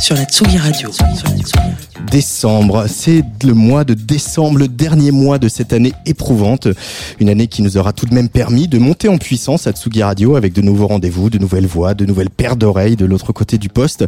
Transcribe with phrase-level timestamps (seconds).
[0.00, 0.90] sur la Tsugi Radio.
[2.10, 6.68] Décembre, c'est le mois de décembre, le dernier mois de cette année éprouvante.
[7.18, 10.02] Une année qui nous aura tout de même permis de monter en puissance à Tsugi
[10.02, 13.58] Radio avec de nouveaux rendez-vous, de nouvelles voix, de nouvelles paires d'oreilles de l'autre côté
[13.58, 14.04] du poste.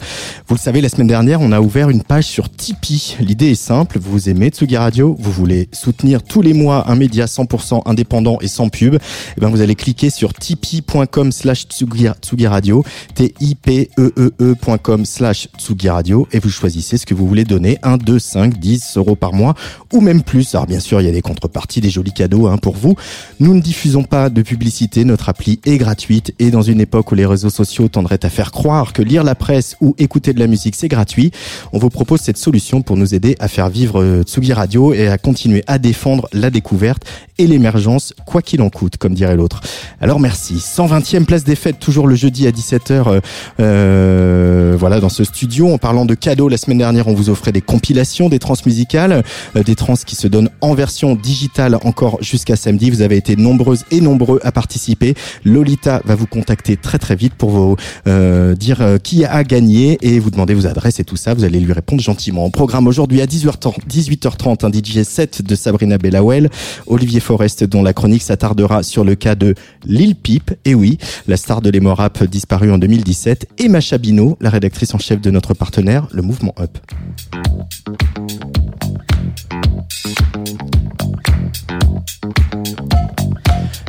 [0.46, 3.16] Vous le savez, la semaine dernière, on a ouvert une page sur Tipeee.
[3.20, 7.24] L'idée est simple, vous aimez Tsugi Radio, vous voulez soutenir tous les mois un média
[7.26, 8.94] 100% indépendant et sans pub,
[9.36, 12.84] eh ben vous allez cliquer sur tipeee.com slash Tsugi Radio,
[13.14, 18.58] T-I-P-E-E-E.com slash Tsugi Radio et vous choisissez ce que vous voulez donner, 1, 2, 5,
[18.58, 19.54] 10 euros par mois
[19.92, 20.54] ou même plus.
[20.54, 22.96] Alors bien sûr, il y a des contreparties, des jolis cadeaux hein, pour vous.
[23.40, 27.14] Nous ne diffusons pas de publicité, notre appli est gratuite et dans une époque où
[27.14, 30.46] les réseaux sociaux tendraient à faire croire que lire la presse ou écouter de la
[30.46, 31.30] musique c'est gratuit,
[31.72, 35.08] on vous propose cette solution pour nous aider à faire vivre euh, Tsugi Radio et
[35.08, 37.04] à continuer à défendre la découverte
[37.38, 39.60] et l'émergence, quoi qu'il en coûte, comme dirait l'autre.
[40.00, 40.54] Alors merci.
[40.54, 43.20] 120e place des fêtes, toujours le jeudi à 17h, euh,
[43.60, 45.65] euh, voilà, dans ce studio.
[45.72, 49.24] En parlant de cadeaux, la semaine dernière, on vous offrait des compilations, des trans musicales,
[49.56, 52.88] euh, des trans qui se donnent en version digitale encore jusqu'à samedi.
[52.90, 55.14] Vous avez été nombreuses et nombreux à participer.
[55.44, 59.98] Lolita va vous contacter très très vite pour vous euh, dire euh, qui a gagné
[60.02, 61.34] et vous demander vos adresses et tout ça.
[61.34, 62.44] Vous allez lui répondre gentiment.
[62.46, 66.48] Au programme aujourd'hui à 18h30, 18h30 un DJ set de Sabrina Bellawell,
[66.86, 70.52] Olivier Forest dont la chronique s'attardera sur le cas de Lil Peep.
[70.64, 74.94] Et oui, la star de l'emo rap disparue en 2017 et Macha Bino, la rédactrice
[74.94, 76.78] en chef de notre partenaire, le mouvement Up.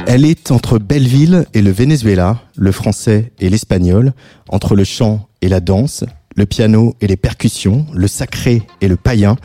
[0.08, 4.14] Elle est entre Belleville et le Venezuela, le français et l'espagnol,
[4.48, 6.06] entre le chant et la danse,
[6.38, 9.36] le piano et les percussions, le sacré et le païen.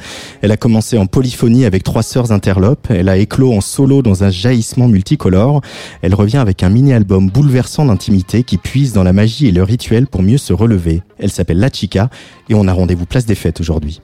[0.43, 2.87] Elle a commencé en polyphonie avec trois sœurs interlopes.
[2.91, 5.63] Elle a éclos en solo dans un jaillissement multicolore.
[6.03, 10.07] Elle revient avec un mini-album bouleversant d'intimité qui puise dans la magie et le rituel
[10.07, 11.03] pour mieux se relever.
[11.19, 12.11] Elle s'appelle La Chica
[12.49, 14.01] et on a rendez-vous place des fêtes aujourd'hui.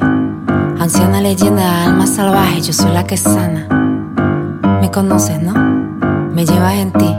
[0.00, 0.13] La.
[0.84, 3.66] Anciana leyenda, alma salvaje, yo soy la que sana.
[4.82, 5.54] Me conoces, ¿no?
[6.34, 7.16] Me llevas en ti.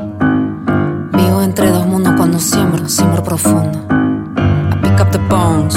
[1.14, 3.80] Vivo entre dos mundos cuando siembro, siembro profundo.
[3.90, 5.76] I pick up the bones,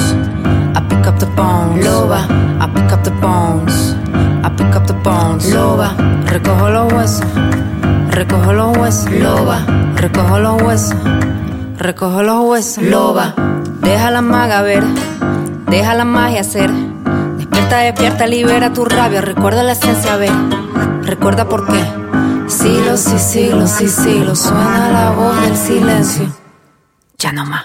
[0.76, 1.82] I pick up the bones.
[1.82, 2.26] Loba,
[2.60, 3.96] I pick up the bones,
[4.44, 5.50] I pick up the bones.
[5.50, 5.94] Loba,
[6.26, 7.26] recojo los huesos,
[8.10, 9.10] recojo los huesos.
[9.12, 9.64] Loba,
[9.96, 10.98] recojo los huesos,
[11.78, 12.84] recojo los huesos.
[12.84, 13.32] Loba,
[13.80, 14.84] deja la maga ver,
[15.70, 16.87] deja la magia ser.
[17.50, 20.32] Despierta, despierta, libera tu rabia, recuerda la esencia, ver,
[21.02, 21.82] recuerda por qué.
[22.46, 26.26] Siglos y siglos y siglos suena la voz del silencio.
[27.18, 27.64] Ya no más.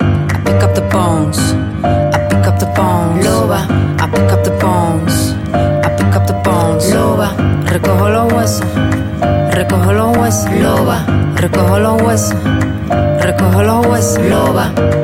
[0.00, 1.38] I pick up the bones,
[1.84, 3.24] I pick up the bones.
[3.24, 3.66] Loba,
[4.00, 5.34] I pick up the bones,
[5.84, 6.92] I pick up the bones.
[6.92, 7.32] Loba,
[7.66, 8.66] recojo los huesos,
[9.50, 10.50] recojo los huesos.
[10.52, 11.04] Loba,
[11.36, 12.36] recojo los huesos,
[13.20, 14.18] recojo los huesos.
[14.26, 15.03] Loba.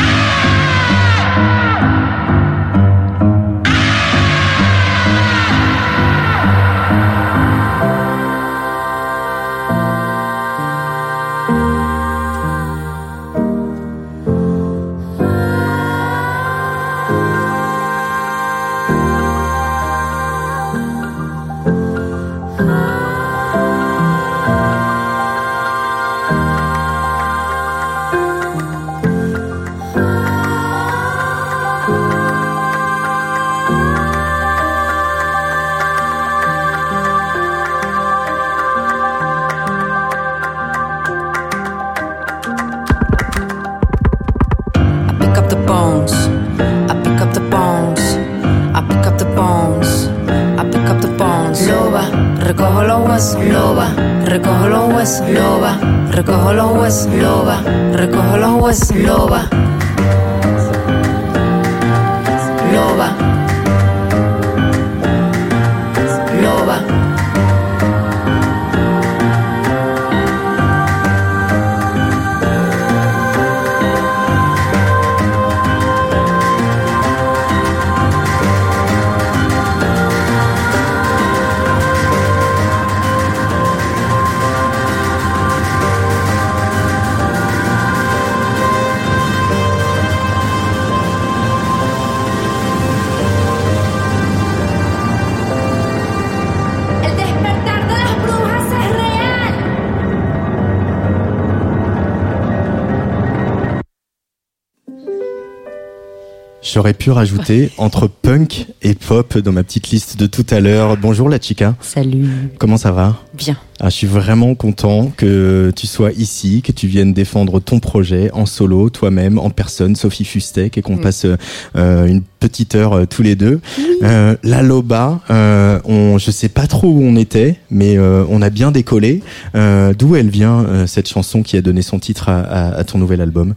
[106.81, 110.97] J'aurais pu rajouter entre punk et pop dans ma petite liste de tout à l'heure.
[110.97, 111.75] Bonjour la chica.
[111.79, 112.27] Salut.
[112.57, 113.17] Comment ça va?
[113.35, 113.55] Bien.
[113.79, 118.31] Ah, je suis vraiment content que tu sois ici, que tu viennes défendre ton projet
[118.33, 121.27] en solo, toi-même, en personne, Sophie Fustek, et qu'on passe
[121.75, 123.61] euh, une petite heure euh, tous les deux.
[124.01, 128.49] Euh, la Loba, euh, on, je sais pas trop où on était, mais on a
[128.49, 129.21] bien décollé.
[129.53, 133.21] D'où elle vient cette chanson qui a donné son titre à, à, à ton nouvel
[133.21, 133.53] album?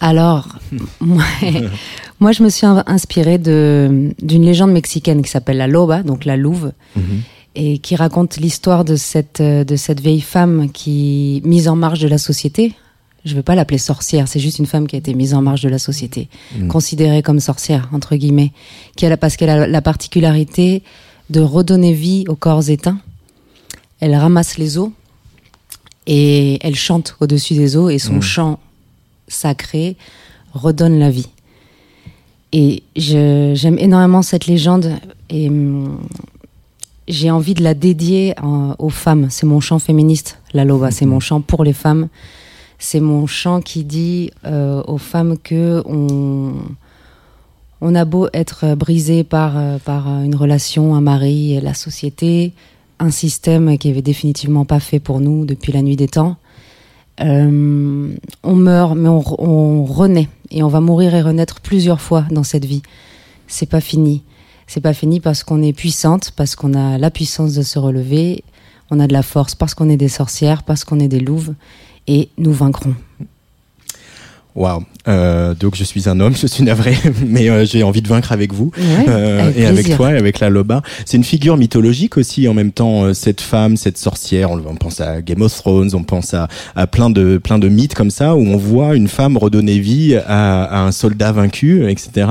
[0.00, 0.48] Alors,
[1.00, 1.24] moi,
[2.20, 6.72] moi, je me suis inspirée d'une légende mexicaine qui s'appelle la Loba, donc la louve,
[6.94, 7.22] mhm.
[7.54, 12.08] et qui raconte l'histoire de cette, de cette vieille femme qui mise en marge de
[12.08, 12.74] la société.
[13.24, 15.40] Je ne veux pas l'appeler sorcière, c'est juste une femme qui a été mise en
[15.40, 16.68] marge de la société, mhm.
[16.68, 18.52] considérée comme sorcière, entre guillemets,
[18.96, 20.82] qui a, parce qu'elle a la particularité
[21.30, 22.98] de redonner vie aux corps éteints.
[24.00, 24.90] Elle ramasse les os
[26.06, 28.22] et elle chante au-dessus des os et son mhm.
[28.22, 28.58] chant
[29.28, 29.96] sacré
[30.52, 31.28] redonne la vie.
[32.52, 34.92] Et j'aime énormément cette légende
[35.28, 36.00] et hum,
[37.06, 38.34] j'ai envie de la dédier
[38.78, 39.28] aux femmes.
[39.30, 40.90] C'est mon chant féministe, la Loba.
[40.90, 42.08] C'est mon chant pour les femmes.
[42.78, 46.54] C'est mon chant qui dit euh, aux femmes que on,
[47.80, 52.52] on a beau être brisé par, euh, par une relation, un mari, la société,
[52.98, 56.36] un système qui avait définitivement pas fait pour nous depuis la nuit des temps.
[57.20, 60.28] Euh, on meurt, mais on, on, renaît.
[60.50, 62.82] Et on va mourir et renaître plusieurs fois dans cette vie.
[63.46, 64.22] C'est pas fini.
[64.66, 68.44] C'est pas fini parce qu'on est puissante, parce qu'on a la puissance de se relever.
[68.90, 71.54] On a de la force parce qu'on est des sorcières, parce qu'on est des louves.
[72.06, 72.94] Et nous vaincrons.
[74.56, 74.82] Waouh.
[75.08, 78.32] Euh, donc je suis un homme, je suis navré, mais euh, j'ai envie de vaincre
[78.32, 80.82] avec vous euh, et avec toi et avec la Loba.
[81.06, 83.04] C'est une figure mythologique aussi en même temps.
[83.04, 86.86] Euh, cette femme, cette sorcière, on, pense à Game of Thrones, on pense à, à,
[86.86, 90.64] plein de plein de mythes comme ça où on voit une femme redonner vie à,
[90.64, 92.28] à un soldat vaincu, etc.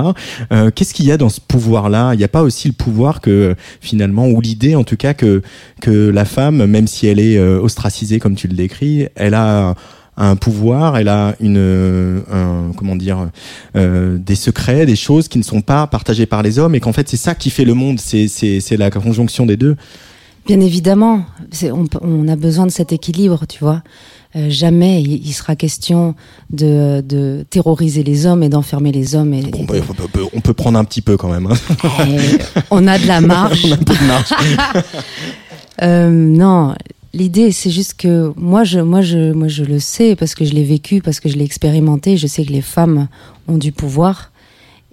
[0.51, 2.13] Euh, Qu'est-ce qu'il y a dans ce pouvoir-là?
[2.13, 5.41] Il n'y a pas aussi le pouvoir que finalement ou l'idée en tout cas que
[5.81, 9.73] que la femme, même si elle est ostracisée comme tu le décris, elle a
[10.19, 13.29] un pouvoir, elle a une, euh, un, comment dire,
[13.75, 16.93] euh, des secrets, des choses qui ne sont pas partagées par les hommes, et qu'en
[16.93, 19.75] fait c'est ça qui fait le monde, c'est la conjonction des deux.
[20.45, 21.25] Bien évidemment,
[21.63, 23.83] on, on, a besoin de cet équilibre, tu vois.
[24.35, 26.13] Euh, jamais il, sera question
[26.51, 29.33] de, de, terroriser les hommes et d'enfermer les hommes.
[29.33, 29.75] Et, bah,
[30.33, 31.47] on, peut, prendre un petit peu quand même.
[31.47, 31.55] Hein.
[32.07, 32.37] Eh,
[32.69, 33.65] on a de la marge.
[33.65, 34.29] on a un peu de marge.
[35.81, 36.75] euh, non,
[37.13, 40.53] L'idée, c'est juste que moi, je, moi, je, moi, je le sais parce que je
[40.53, 42.17] l'ai vécu, parce que je l'ai expérimenté.
[42.17, 43.07] Je sais que les femmes
[43.47, 44.31] ont du pouvoir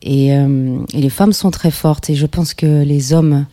[0.01, 2.09] et, euh, et, les femmes sont très fortes.
[2.09, 3.45] Et je pense que les hommes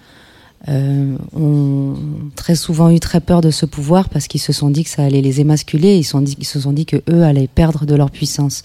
[0.70, 1.96] euh, ont
[2.38, 5.04] très souvent eu très peur de ce pouvoir parce qu'ils se sont dit que ça
[5.04, 5.98] allait les émasculer.
[5.98, 8.62] Ils, sont dit, ils se sont dit que eux allaient perdre de leur puissance.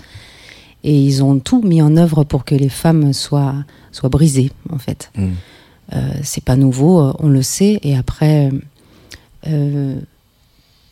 [0.85, 3.57] Et ils ont tout mis en œuvre pour que les femmes soient,
[3.91, 5.11] soient brisées, en fait.
[5.17, 5.27] Mmh.
[5.95, 7.81] Euh, c'est pas nouveau, on le sait.
[7.83, 8.53] Et après
[9.47, 10.01] euh,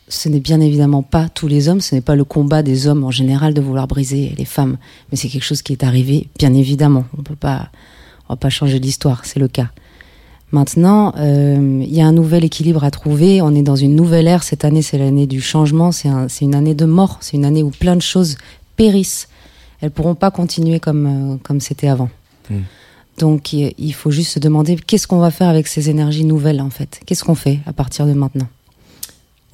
[0.07, 3.03] ce n'est bien évidemment pas tous les hommes, ce n'est pas le combat des hommes
[3.03, 4.77] en général de vouloir briser les femmes,
[5.11, 7.05] mais c'est quelque chose qui est arrivé, bien évidemment.
[7.17, 7.69] On peut pas,
[8.29, 9.69] on va pas changer l'histoire, c'est le cas.
[10.51, 13.41] Maintenant, euh, il y a un nouvel équilibre à trouver.
[13.41, 14.43] On est dans une nouvelle ère.
[14.43, 15.91] Cette année, c'est l'année du changement.
[15.91, 17.17] C'est un, une année de mort.
[17.19, 18.37] C'est une année où plein de choses
[18.77, 19.27] périssent.
[19.81, 22.09] Elles pourront pas continuer comme euh, c'était avant.
[22.49, 22.61] Hmm.
[23.17, 26.69] Donc il faut juste se demander qu'est-ce qu'on va faire avec ces énergies nouvelles en
[26.69, 26.99] fait.
[27.05, 28.47] Qu'est-ce qu'on fait à partir de maintenant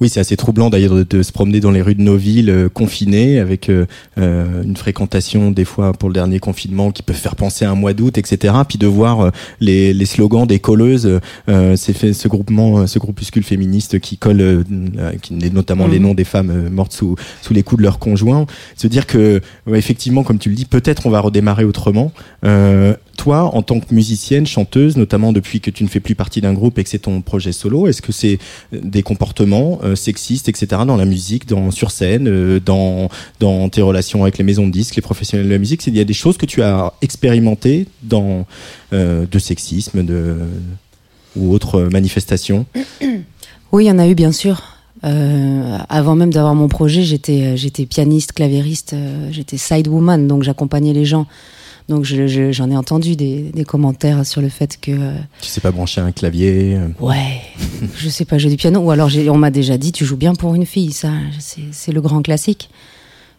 [0.00, 2.68] oui, c'est assez troublant d'ailleurs de, se promener dans les rues de nos villes euh,
[2.68, 3.86] confinées avec euh,
[4.18, 7.76] euh, une fréquentation des fois pour le dernier confinement qui peut faire penser à un
[7.76, 8.54] mois d'août, etc.
[8.68, 9.30] Puis de voir
[9.60, 14.64] les, les, slogans des colleuses, fait ce groupement, ce groupuscule féministe qui colle,
[15.22, 16.02] qui, notamment les mmh.
[16.02, 18.46] noms des femmes mortes sous, sous les coups de leurs conjoints.
[18.76, 19.40] Se dire que
[19.72, 22.12] effectivement, comme tu le dis, peut-être on va redémarrer autrement
[23.16, 26.52] toi, en tant que musicienne, chanteuse, notamment depuis que tu ne fais plus partie d'un
[26.52, 28.38] groupe et que c'est ton projet solo, est-ce que c'est
[28.72, 33.08] des comportements sexistes, etc., dans la musique, sur scène, dans
[33.40, 36.00] dans tes relations avec les maisons de disques, les professionnels de la musique, il y
[36.00, 40.04] a des choses que tu as expérimentées de sexisme,
[41.36, 42.66] ou autres manifestations?
[43.72, 44.62] Oui, il y en a eu bien sûr.
[45.02, 50.44] Euh, avant même d'avoir mon projet, j'étais euh, pianiste, clavieriste, euh, j'étais side woman, donc
[50.44, 51.26] j'accompagnais les gens.
[51.88, 54.92] Donc j'en ai entendu des, des, commentaires sur le fait que
[55.42, 56.78] tu sais pas brancher un clavier.
[56.98, 57.42] Ouais,
[57.96, 58.80] je sais pas jouer du piano.
[58.80, 62.00] Ou alors on m'a déjà dit tu joues bien pour une fille, ça c'est le
[62.00, 62.70] grand classique.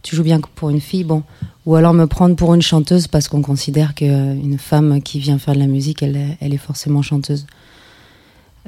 [0.04, 1.24] Tu joues bien pour une fille, bon.
[1.66, 5.56] Ou alors me prendre pour une chanteuse parce qu'on considère qu'une femme qui vient faire
[5.56, 7.48] de la musique, elle, elle est forcément chanteuse.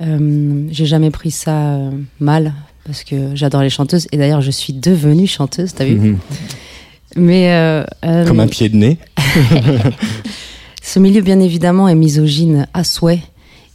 [0.01, 2.53] Euh, j'ai jamais pris ça euh, mal
[2.86, 5.96] parce que j'adore les chanteuses et d'ailleurs je suis devenue chanteuse, t'as vu?
[5.96, 6.17] Mhm.
[7.18, 7.84] Mais euh,
[8.26, 8.98] comme un pied de nez.
[10.82, 13.22] Ce milieu, bien évidemment, est misogyne à souhait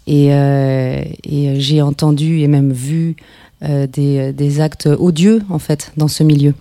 [0.07, 3.17] et, et j'ai entendu et même vu
[3.61, 6.55] des, des, actes odieux en fait dans ce milieu.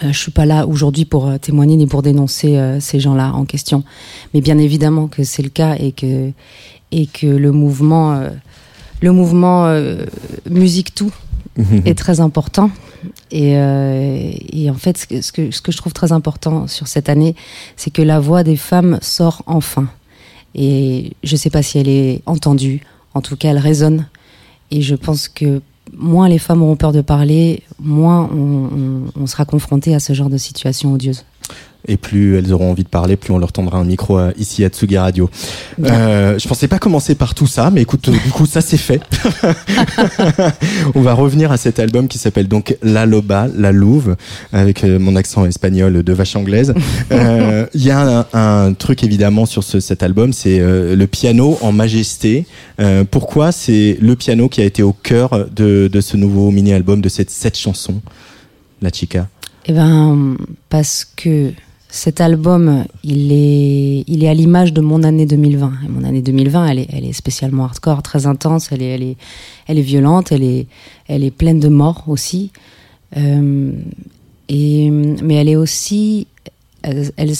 [0.00, 3.82] je suis pas là aujourd'hui pour témoigner ni pour dénoncer ces gens-là en question,
[4.32, 6.30] mais bien évidemment que c'est le cas et que
[6.92, 8.30] et que le mouvement
[9.04, 10.06] le mouvement euh,
[10.48, 11.12] musique tout.
[11.56, 12.70] Est très important.
[13.32, 17.34] Euh, et, en fait, ce que, ce que, je trouve très important sur cette année,
[17.76, 19.88] c'est que la voix des femmes sort enfin.
[20.54, 22.82] Et je ne sais pas si elle est entendue,
[23.14, 24.06] en tout cas elle résonne.
[24.70, 25.60] Et je pense que
[25.92, 30.38] moins les femmes auront peur de parler, moins on sera confronté à ce genre de
[30.38, 31.24] situation odieuse
[31.86, 34.64] et plus elles auront envie de parler, plus on leur tendra un micro euh, ici
[34.64, 35.30] à Tsugi Radio.
[35.82, 39.00] Euh, je pensais pas commencer par tout ça, mais écoute, du coup ça c'est fait.
[40.94, 44.16] on va revenir à cet album qui s'appelle donc La Loba, La Louve,
[44.52, 46.74] avec euh, mon accent espagnol de vache anglaise.
[47.12, 51.70] Euh, il y a un, truc évidemment sur ce, cet album, c'est le piano en
[51.70, 52.46] majesté.
[53.10, 57.08] pourquoi c'est le piano qui a été au cœur de, de ce nouveau mini-album, de
[57.08, 58.00] cette, cette chanson,
[58.80, 59.28] La Chica?
[59.66, 60.36] Eh ben,
[60.68, 61.52] parce que
[61.94, 65.72] cet album, il est, il est à l'image de mon année 2020.
[65.84, 68.72] Et mon année 2020, elle est, elle est spécialement hardcore, très intense.
[68.72, 69.16] Elle est, elle est,
[69.68, 70.32] elle est violente.
[70.32, 70.66] Elle est,
[71.06, 72.50] elle est pleine de morts aussi.
[73.16, 73.70] Euh,
[74.48, 76.26] et, mais elle est aussi,
[76.82, 77.32] elle, elle,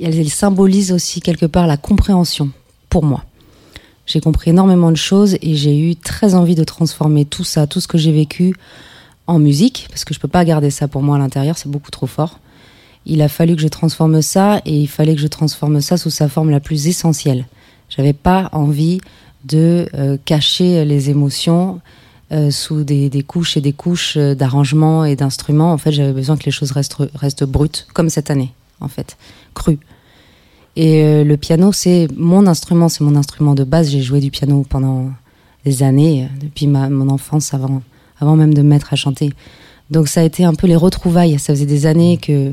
[0.00, 2.50] elle, symbolise aussi quelque part la compréhension
[2.90, 3.22] pour moi.
[4.06, 7.80] J'ai compris énormément de choses et j'ai eu très envie de transformer tout ça, tout
[7.80, 8.56] ce que j'ai vécu
[9.28, 11.92] en musique, parce que je peux pas garder ça pour moi à l'intérieur, c'est beaucoup
[11.92, 12.40] trop fort
[13.08, 16.10] il a fallu que je transforme ça et il fallait que je transforme ça sous
[16.10, 17.46] sa forme la plus essentielle.
[17.88, 19.00] J'avais pas envie
[19.44, 21.80] de euh, cacher les émotions
[22.32, 25.72] euh, sous des, couches et des couches euh, d'arrangements et d'instruments.
[25.72, 29.16] En fait, j'avais besoin que les choses restent, restent brutes, comme cette année, en fait,
[29.54, 29.78] crues.
[30.76, 33.90] Et le piano, c'est mon instrument, c'est mon instrument de base.
[33.90, 35.10] J'ai joué du piano pendant
[35.64, 37.82] des années, depuis ma, mon enfance, avant,
[38.20, 39.32] avant même de me mettre à chanter.
[39.90, 41.36] Donc ça a été un peu les retrouvailles.
[41.40, 42.52] Ça faisait des années que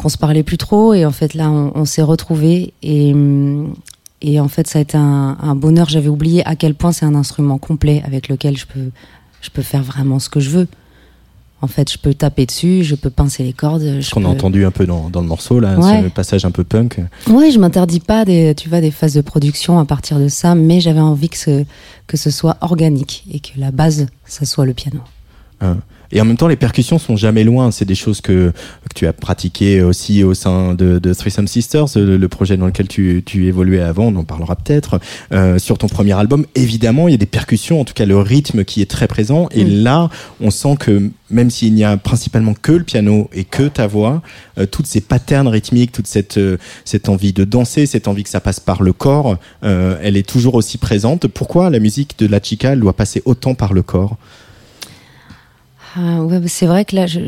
[0.00, 3.14] qu'on se parlait plus trop et en fait là on, s'est retrouvés et
[4.22, 5.88] et en fait ça a été un, bonheur.
[5.90, 8.90] J'avais oublié à quel point c'est un instrument complet avec lequel je peux
[9.42, 10.68] je peux faire vraiment ce que je veux.
[11.60, 14.64] En fait je peux taper dessus je peux pincer les cordes ce qu'on a entendu
[14.64, 16.98] un peu dans, dans le morceau là ce passage un peu punk.
[17.28, 20.54] Oui je m'interdis pas des tu vois des phases de production à partir de ça
[20.54, 21.64] mais j'avais envie que ce
[22.06, 25.00] que ce soit organique et que la base ça soit le piano.
[25.60, 25.76] Hein.
[26.12, 27.70] Et en même temps, les percussions sont jamais loin.
[27.70, 31.86] C'est des choses que, que tu as pratiquées aussi au sein de, de Threesome Sisters,
[31.96, 34.06] le, projet dans lequel tu, tu évoluais avant.
[34.06, 35.00] On en parlera peut-être.
[35.32, 38.18] Euh, sur ton premier album, évidemment, il y a des percussions, en tout cas le
[38.18, 39.48] rythme qui est très présent.
[39.52, 40.08] Et là,
[40.40, 44.22] on sent que même s'il n'y a principalement que le piano et que ta voix,
[44.58, 48.28] euh, toutes ces patterns rythmiques, toute cette, euh, cette envie de danser, cette envie que
[48.28, 51.26] ça passe par le corps, euh, elle est toujours aussi présente.
[51.28, 54.16] Pourquoi la musique de la chica doit passer autant par le corps?
[55.96, 57.20] Ah, ouais, c'est vrai que là, je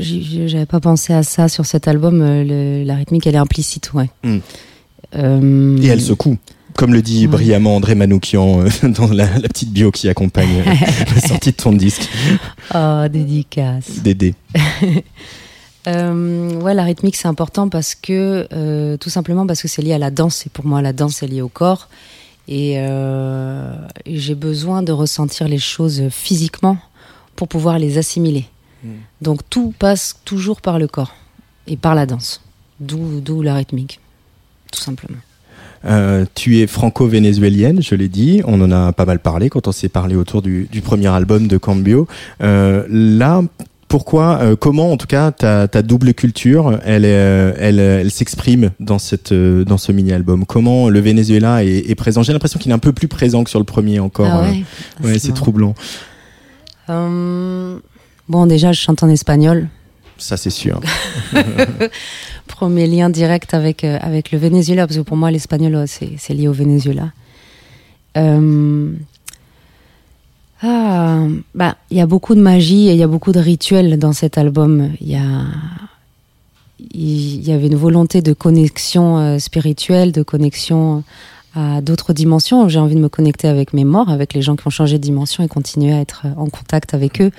[0.47, 2.21] j'avais pas pensé à ça sur cet album.
[2.23, 4.09] Euh, la rythmique, elle est implicite, ouais.
[4.23, 4.38] Hmm.
[5.16, 6.38] Euh, Et elle secoue.
[6.75, 10.64] Comme le dit brillamment André Manoukian euh, dans la, petite bio qui accompagne
[11.14, 12.09] la sortie de ton disque.
[12.75, 13.99] Oh, dédicace.
[14.02, 14.35] Dédé.
[15.87, 20.11] ouais, la rythmique c'est important parce que tout simplement parce que c'est lié à la
[20.11, 21.88] danse et pour moi la danse est liée au corps
[22.49, 26.78] et, et j'ai besoin de ressentir les choses physiquement
[27.37, 28.47] pour pouvoir les assimiler.
[28.85, 28.91] Hmm.
[29.21, 31.15] Donc tout passe toujours par le corps
[31.67, 32.43] et par la danse,
[32.81, 34.01] d'où la rythmique,
[34.71, 35.19] tout simplement.
[35.85, 38.41] Euh, tu es franco-vénézuélienne, je l'ai dit.
[38.47, 41.57] On en a pas mal parlé quand on s'est parlé autour du, premier album de
[41.57, 42.07] Cambio.
[42.41, 43.43] Euh, là,
[43.93, 48.71] pourquoi, euh, comment en tout cas ta, ta double culture, elle, euh, elle, elle s'exprime
[48.81, 50.47] dans cette, euh, dans ce mini album.
[50.47, 52.23] Comment le Venezuela est, est présent?
[52.23, 54.29] J'ai l'impression qu'il est un peu plus présent que sur le premier encore.
[54.31, 54.51] Ah euh.
[54.51, 54.65] ouais,
[55.05, 55.75] Ouais, c'est troublant.
[56.91, 57.79] Euh,
[58.29, 59.69] bon, déjà, je chante en espagnol.
[60.19, 60.81] Ça, c'est sûr.
[62.47, 66.12] Premier lien direct avec, euh, avec le Venezuela, parce que pour moi, l'espagnol, euh, c'est
[66.19, 67.12] c'est lié au Venezuela.
[68.17, 68.93] Euh,
[70.62, 73.99] ah, bah, il y a beaucoup de magie et il y a beaucoup de rituels
[73.99, 74.93] dans cet album.
[75.01, 75.47] Il y a,
[76.95, 81.03] il y avait une volonté de connexion euh, spirituelle, de connexion
[81.54, 82.68] à d'autres dimensions.
[82.68, 85.02] J'ai envie de me connecter avec mes morts, avec les gens qui ont changé de
[85.02, 87.30] dimension et continuer à être en contact avec eux.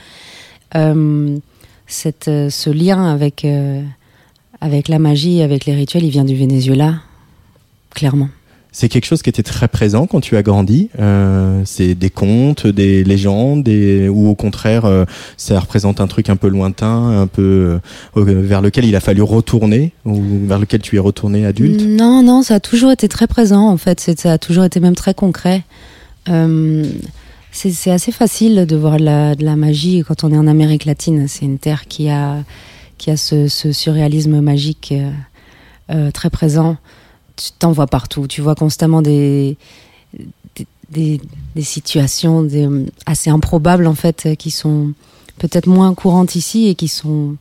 [0.76, 1.38] Euh,
[2.28, 3.84] euh, ce lien avec, euh,
[4.62, 6.96] avec la magie, avec les rituels, il vient du Venezuela,
[7.94, 8.30] clairement.
[8.76, 10.90] C'est quelque chose qui était très présent quand tu as grandi.
[11.00, 14.10] Euh, c'est des contes, des légendes, des...
[14.10, 15.06] ou au contraire, euh,
[15.38, 17.80] ça représente un truc un peu lointain, un peu
[18.18, 21.86] euh, vers lequel il a fallu retourner, ou vers lequel tu es retourné adulte?
[21.86, 24.00] Non, non, ça a toujours été très présent, en fait.
[24.18, 25.62] Ça a toujours été même très concret.
[27.52, 31.28] C'est assez facile de voir de la, magie quand on est en Amérique latine.
[31.28, 32.38] C'est une terre qui a,
[32.98, 34.96] qui a ce, surréalisme magique
[36.12, 36.78] très présent.
[37.36, 38.28] Tu t'en vois partout.
[38.28, 39.58] Tu vois constamment des,
[40.56, 41.22] des, des-
[41.56, 42.70] des situations des-
[43.06, 44.94] assez improbables, en fait, qui sont
[45.40, 47.36] peut-être moins courantes ici et qui, sont,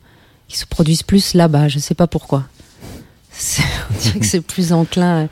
[0.47, 1.67] qui se produisent plus là-bas.
[1.67, 2.43] Je sais pas pourquoi.
[3.91, 5.27] On dirait que c'est plus enclin.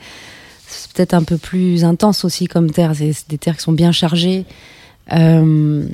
[0.66, 2.92] C'est peut-être un peu plus intense aussi comme terre.
[2.96, 4.44] C'est des terres qui sont bien chargées.
[5.12, 5.86] Euh,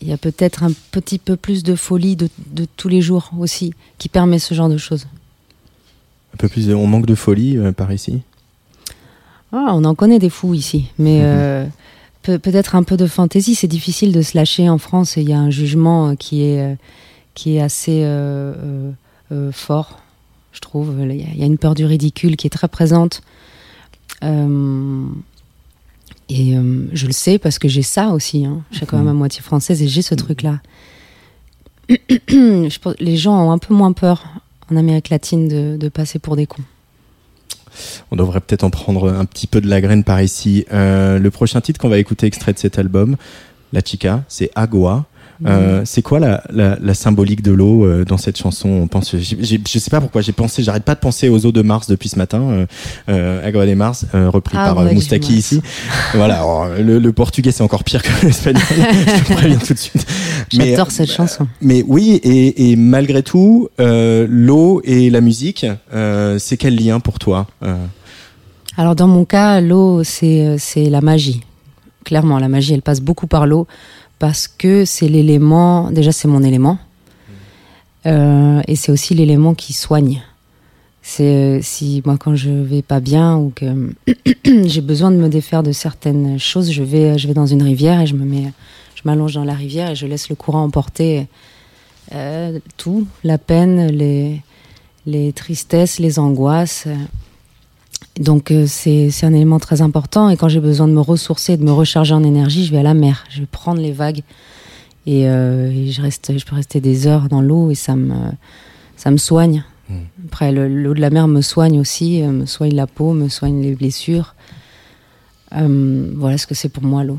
[0.00, 3.30] Il y a peut-être un petit peu plus de folie de, de tous les jours
[3.38, 5.06] aussi qui permet ce genre de choses.
[6.34, 8.20] Un peu plus, de- on manque de folie euh, par ici.
[9.52, 11.66] Ah, on en connaît des fous ici, mais euh,
[12.22, 13.54] peut- peut-être un peu de fantaisie.
[13.54, 15.16] C'est difficile de se lâcher en France.
[15.16, 16.74] Il y a un jugement euh, qui est, euh,
[17.34, 18.90] qui est assez euh, euh,
[19.32, 20.00] euh, fort,
[20.52, 20.94] je trouve.
[21.00, 23.22] Il y, a, une peur du ridicule qui est très présente.
[24.22, 25.04] Euh,
[26.28, 28.44] et euh, je le sais parce que j'ai ça aussi.
[28.44, 28.62] Hein.
[28.70, 30.60] Je suis quand même à moitié française et j'ai ce truc-là.
[31.88, 34.26] Je pense- les gens ont un peu moins peur
[34.70, 36.62] en Amérique latine de, passer pour des cons.
[38.10, 40.64] On devrait peut-être en prendre un petit peu de la graine par ici.
[40.72, 43.16] Euh, le prochain titre qu'on va écouter extrait de cet album,
[43.72, 45.06] La Chica, c'est Agua.
[45.46, 48.68] Euh, c'est quoi la, la, la symbolique de l'eau euh, dans cette chanson?
[48.68, 51.62] On pense, je sais pas pourquoi j'ai pensé, j'arrête pas de penser aux eaux de
[51.62, 52.42] Mars depuis ce matin.
[52.42, 52.66] Euh,
[53.08, 55.62] euh, Agua de Mars, repris Ah, par ouais, Moustaki ici.
[56.14, 58.62] voilà, alors, le, le portugais c'est encore pire que l'espagnol.
[58.70, 60.06] je préviens tout de suite.
[60.50, 61.46] J'adore cette chanson.
[61.60, 65.66] mais oui, et, et malgré tout, l'eau et la musique,
[66.38, 67.46] c'est quel lien pour toi
[68.76, 71.42] Alors dans mon cas, l'eau, c'est la magie.
[72.04, 73.66] Clairement, la magie, elle passe beaucoup par l'eau
[74.18, 76.78] parce que c'est l'élément, déjà c'est mon élément,
[78.06, 80.22] Euh, et c'est aussi l'élément qui soigne.
[81.02, 83.92] C'est euh, si moi quand je vais pas bien ou que
[84.66, 88.00] j'ai besoin de me défaire de certaines choses, je vais je vais dans une rivière
[88.00, 88.52] et je me mets,
[88.94, 91.26] je m'allonge dans la rivière et je laisse le courant emporter
[92.14, 94.42] euh, tout, la peine, les
[95.06, 96.86] les tristesses, les angoisses.
[98.18, 101.56] Donc euh, c'est c'est un élément très important et quand j'ai besoin de me ressourcer,
[101.56, 104.22] de me recharger en énergie, je vais à la mer, je vais prendre les vagues
[105.06, 108.14] et, euh, et je reste, je peux rester des heures dans l'eau et ça me
[108.96, 109.64] ça me soigne.
[110.26, 113.28] Après le- l'eau de la mer me soigne aussi, euh, me soigne la peau, me
[113.28, 114.34] soigne les blessures.
[115.56, 117.18] Euh, voilà ce que c'est pour moi l'eau.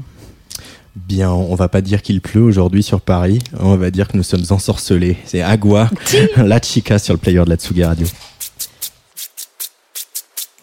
[0.95, 4.23] Bien, on va pas dire qu'il pleut aujourd'hui sur Paris, on va dire que nous
[4.23, 5.17] sommes ensorcelés.
[5.25, 5.89] C'est Agua,
[6.38, 8.05] la chica sur le player de la Tsugi Radio.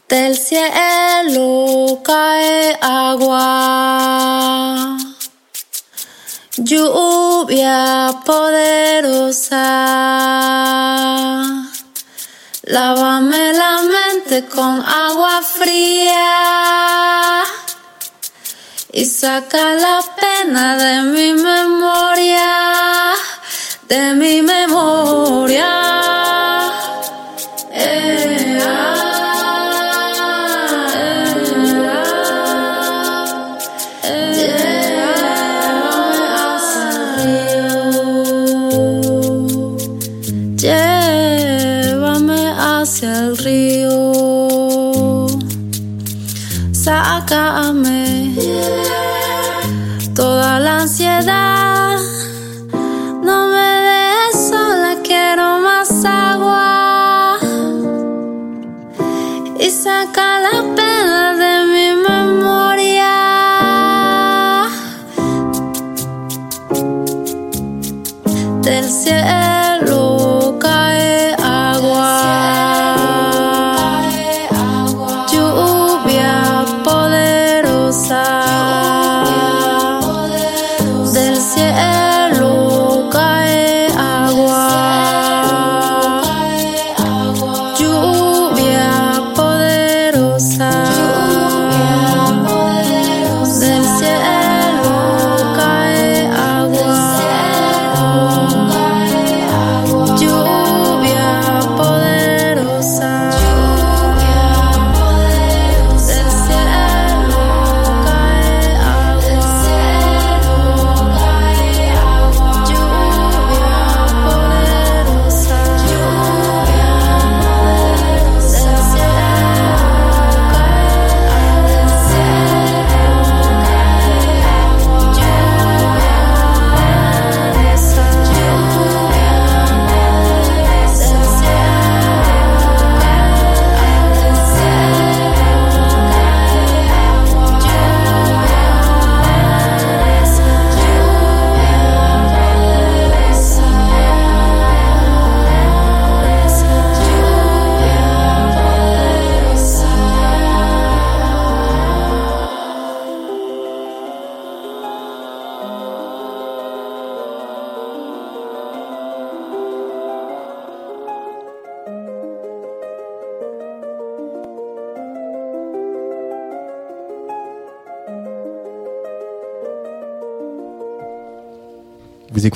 [0.09, 4.97] Del cielo cae agua,
[6.59, 9.66] lluvia poderosa.
[12.62, 17.42] Lávame la mente con agua fría
[18.92, 23.12] y saca la pena de mi memoria,
[23.88, 25.97] de mi memoria.
[69.07, 69.45] yeah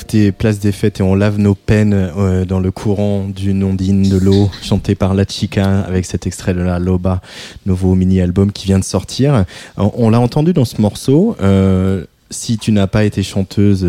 [0.00, 4.08] Écoutez Place des Fêtes et on lave nos peines euh, dans le courant d'une ondine
[4.08, 7.20] de l'eau, chanté par La Chica avec cet extrait de la Loba,
[7.66, 9.44] nouveau mini-album qui vient de sortir.
[9.76, 11.36] On, l'a entendu dans ce morceau.
[11.42, 13.86] euh, si tu n'as pas été chanteuse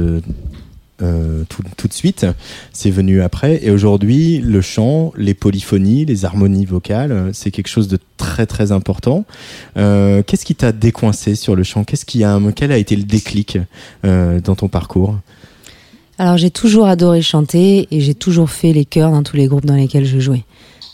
[1.01, 2.27] euh, tout, tout de suite,
[2.73, 3.63] c'est venu après.
[3.63, 8.73] Et aujourd'hui, le chant, les polyphonies, les harmonies vocales, c'est quelque chose de très très
[8.73, 9.23] important.
[9.75, 11.85] Qu'est-ce qui t'a décoincé sur le chant?
[11.85, 13.59] Qu'est-ce qui a, quel a été le déclic
[14.03, 15.15] dans ton parcours?
[16.17, 19.65] Alors j'ai toujours adoré chanter et j'ai toujours fait les chœurs dans tous les groupes
[19.65, 20.43] dans lesquels je jouais.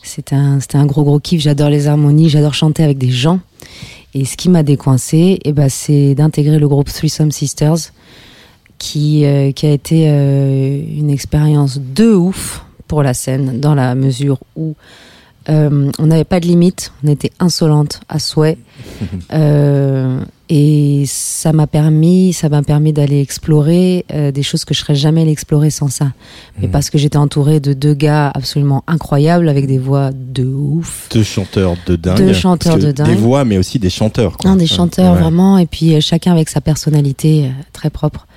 [0.04, 1.42] C'était un, un gros gros kiff.
[1.42, 3.40] J'adore les harmonies, j'adore chanter avec des gens.
[4.14, 7.92] Et ce qui m'a décoincé, eh ben, c'est d'intégrer le groupe Threesome Sisters,
[8.78, 13.96] qui, euh, qui a été euh, une expérience de ouf pour la scène, dans la
[13.96, 14.76] mesure où
[15.50, 18.58] euh, on n'avait pas de limite, on était insolente à souhait.
[19.34, 24.80] Euh, et ça m'a permis, ça m'a permis d'aller explorer euh, des choses que je
[24.80, 26.14] serais jamais allée explorer sans ça.
[26.62, 31.10] Mais parce que j'étais entourée de deux gars absolument incroyables avec des voix de ouf.
[31.12, 32.18] Deux chanteurs de dingue.
[32.18, 33.08] Deux chanteurs de dingue.
[33.08, 34.38] Des voix, mais aussi des chanteurs.
[34.38, 34.52] Quoi.
[34.52, 35.22] Non, des chanteurs Ouais.
[35.22, 38.28] vraiment, et puis chacun avec sa personnalité très propre.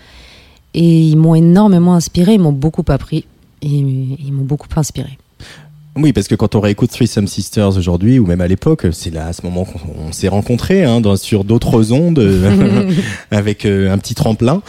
[0.74, 3.24] Et ils m'ont énormément inspiré, ils m'ont beaucoup appris,
[3.62, 5.18] et ils m'ont beaucoup inspiré.
[5.96, 9.26] Oui, parce que quand on réécoute Threesome Sisters aujourd'hui, ou même à l'époque, c'est là
[9.26, 12.90] à ce moment qu'on on s'est rencontrés hein, dans, sur d'autres ondes, euh,
[13.30, 14.62] avec euh, un petit tremplin.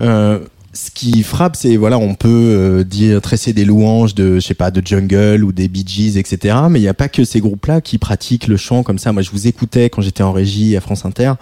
[0.00, 0.38] Euh,
[0.74, 4.54] ce qui frappe, c'est voilà, on peut euh, dire tresser des louanges de, je sais
[4.54, 6.56] pas, de Jungle ou des Bee Gees, etc.
[6.70, 9.12] Mais il n'y a pas que ces groupes-là qui pratiquent le chant comme ça.
[9.12, 11.34] Moi, je vous écoutais quand j'étais en régie à France Inter,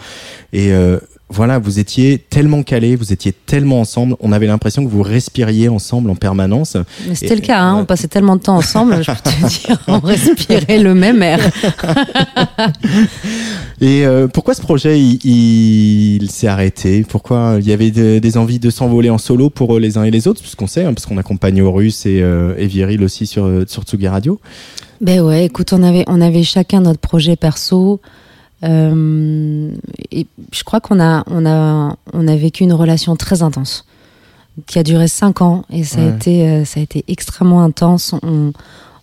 [0.53, 0.99] et euh,
[1.31, 4.17] voilà, vous étiez tellement calés, vous étiez tellement ensemble.
[4.21, 6.77] On avait l'impression que vous respiriez ensemble en permanence.
[7.09, 9.79] Mais C'était le cas, hein, on passait tellement de temps ensemble, je peux te dire,
[9.87, 11.39] on respirait le même air.
[13.81, 15.19] Et euh, pourquoi ce projet il,
[16.21, 17.05] il s'est arrêté?
[17.09, 20.05] Pourquoi il y avait de- des envies de s'envoler en solo pour euh, les uns
[20.05, 20.43] et les autres?
[20.43, 23.85] Puisqu'on sait, hein, parce qu'on accompagne Horus et, euh, et Viril aussi sur, euh, sur
[23.85, 24.39] Tsugi Radio.
[25.01, 28.01] Ben ouais, écoute, on avait, on avait chacun notre projet perso.
[28.63, 29.73] Euh,
[30.11, 33.87] et je crois qu'on a, on a, on a vécu une relation très intense
[34.67, 38.15] qui a duré cinq ans et ça a été, euh, ça a été extrêmement intense.
[38.23, 38.53] On,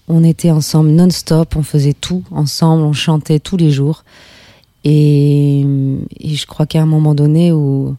[0.07, 4.03] on était ensemble non-stop, on faisait tout ensemble, on chantait tous les jours.
[4.83, 5.65] Et,
[6.19, 7.95] et je crois qu'à un moment donné où,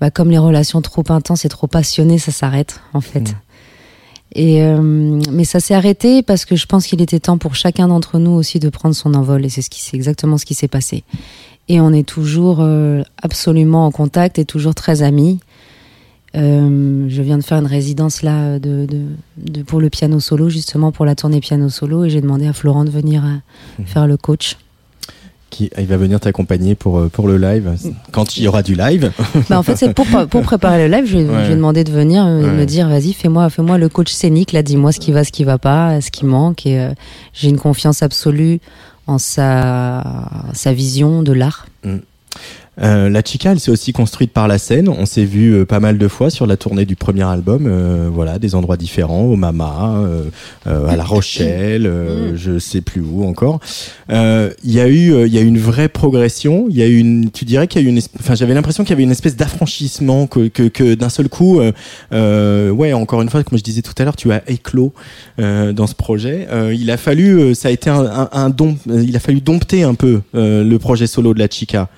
[0.00, 3.34] bah, comme les relations trop intenses et trop passionnées, ça s'arrête en fait.
[4.34, 4.80] Et euh,
[5.32, 8.32] mais ça s'est arrêté parce que je pense qu'il était temps pour chacun d'entre nous
[8.32, 11.04] aussi de prendre son envol et c'est ce qui c'est exactement ce qui s'est passé.
[11.68, 15.38] Et on est toujours euh, absolument en contact et toujours très amis.
[16.34, 19.00] Euh, je viens de faire une résidence là de, de,
[19.38, 22.52] de- pour le piano solo justement pour la tournée piano solo et j'ai demandé à
[22.52, 24.56] Florent de venir euh, faire le coach.
[25.48, 27.72] Qui, il va venir t'accompagner pour, euh, pour le live,
[28.10, 29.12] quand il y aura du live.
[29.48, 31.48] Bah en fait, c'est pour, pour préparer le live, je, lui ai- Ouais.
[31.50, 32.50] demandé de venir euh, Ouais.
[32.52, 35.44] me dire vas-y, fais-moi fais-moi le coach scénique, là, dis-moi ce qui va, ce qui
[35.44, 36.66] va pas, ce qui manque.
[36.66, 36.90] Et euh,
[37.32, 38.58] j'ai une confiance absolue
[39.06, 40.02] en sa,
[40.52, 41.66] sa vision de l'art.
[42.82, 44.88] Euh, la chica, elle s'est aussi construite par la scène.
[44.88, 47.66] On s'est vu euh, pas mal de fois sur la tournée du premier album.
[47.66, 50.24] euh, voilà, des endroits différents, au Mama, euh,
[50.66, 53.60] euh, à La Rochelle, euh, je sais plus où encore.
[54.10, 56.66] Euh, Il y a eu, il y a eu une vraie progression.
[56.68, 58.84] Il y a eu une, tu dirais qu'il y a eu une, enfin, j'avais l'impression
[58.84, 61.60] qu'il y avait une espèce d'affranchissement que, que, que d'un seul coup,
[62.12, 64.92] ouais, encore une fois, comme je disais tout à l'heure, tu as éclos
[65.40, 66.46] euh, dans ce projet.
[66.52, 69.40] Euh, il a fallu, euh, ça a été un, un, un dom- il a fallu
[69.40, 71.88] dompter un peu euh, le projet solo de la chica.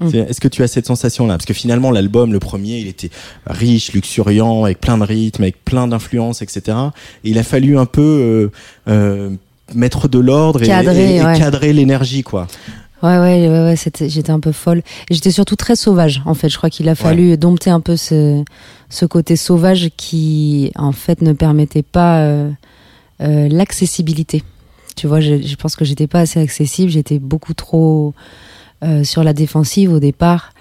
[0.00, 0.14] Mm.
[0.14, 1.34] Est-ce que tu as cette sensation-là?
[1.34, 3.10] Parce que finalement, l'album, le premier, il était
[3.46, 6.76] riche, luxuriant, avec plein de rythmes, avec plein d'influences, etc.
[7.24, 8.50] Et il a fallu un peu euh,
[8.88, 9.30] euh,
[9.74, 11.36] mettre de l'ordre et, Cadrer, et- et ouais.
[11.38, 12.46] cadrer l'énergie, quoi.
[13.02, 13.74] Ouais, ouais, ouais, ouais
[14.08, 14.82] j'étais un peu folle.
[15.10, 16.48] J'étais surtout très sauvage, en fait.
[16.48, 18.42] Je crois qu'il a fallu dompter un peu ce,
[18.90, 22.50] ce côté sauvage qui, en fait, ne permettait pas euh,
[23.20, 24.42] euh, l'accessibilité.
[24.96, 26.90] Tu vois, je, je pense que j'étais pas assez accessible.
[26.90, 28.14] J'étais beaucoup trop
[28.84, 30.52] euh, sur la défensive au départ.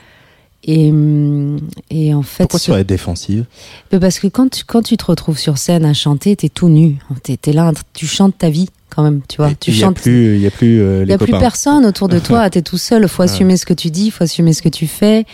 [0.63, 3.45] Et, hum, et en fait, Pourquoi sur la défensive?
[3.89, 6.97] Parce que quand tu, quand tu te retrouves sur scène à chanter, t'es tout nu.
[7.23, 9.51] T'es, t'es là, tu chantes ta vie quand même, tu vois.
[9.51, 10.01] Et tu Il y a chantes.
[10.01, 12.61] plus, il y a plus euh, les n'y a plus personne autour de toi, t'es
[12.61, 15.25] tout seul, faut assumer ce que tu dis, faut assumer ce que tu fais.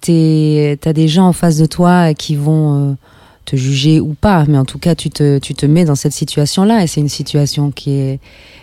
[0.00, 2.94] T'es, t'as des gens en face de toi qui vont euh,
[3.44, 6.12] te juger ou pas, mais en tout cas tu te, tu te mets dans cette
[6.12, 8.20] situation-là et c'est une situation qui est,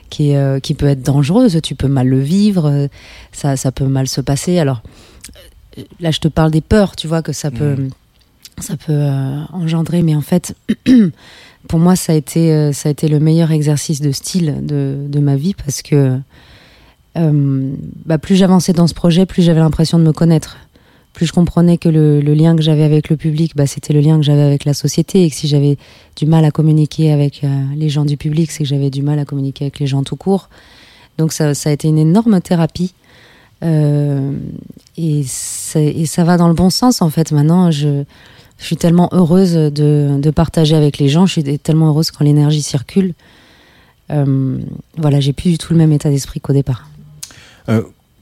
[0.09, 1.59] qui est, euh, qui peut être dangereuse.
[1.61, 2.87] Tu peux mal le vivre, euh,
[3.31, 4.59] ça, ça peut mal se passer.
[4.59, 4.81] Alors
[5.77, 7.75] euh, là, je te parle des peurs, tu vois que ça peut,
[8.59, 10.55] ça peut euh, engendrer, mais en fait.
[11.67, 15.19] Pour moi, ça a été, ça a été le meilleur exercice de style de, de
[15.19, 16.17] ma vie parce que
[17.17, 17.73] euh,
[18.05, 20.57] bah, plus j'avançais dans ce projet, plus j'avais l'impression de me connaître.
[21.19, 24.15] Plus je comprenais que le, lien que j'avais avec le public, bah, c'était le lien
[24.15, 25.77] que j'avais avec la société et que si j'avais
[26.15, 29.19] du mal à communiquer avec euh, les gens du public, c'est que j'avais du mal
[29.19, 30.47] à communiquer avec les gens tout court.
[31.17, 32.93] Donc ça, a été une énorme thérapie.
[33.65, 34.31] Euh,
[34.95, 37.33] et, ça va dans le bon sens en fait.
[37.33, 38.05] Maintenant, je,
[38.57, 41.25] je suis tellement heureuse de, de partager avec les gens.
[41.25, 43.13] Je suis tellement heureuse quand l'énergie circule.
[44.09, 44.57] Euh,
[44.95, 46.87] voilà, j'ai plus du tout le même état d'esprit qu'au départ.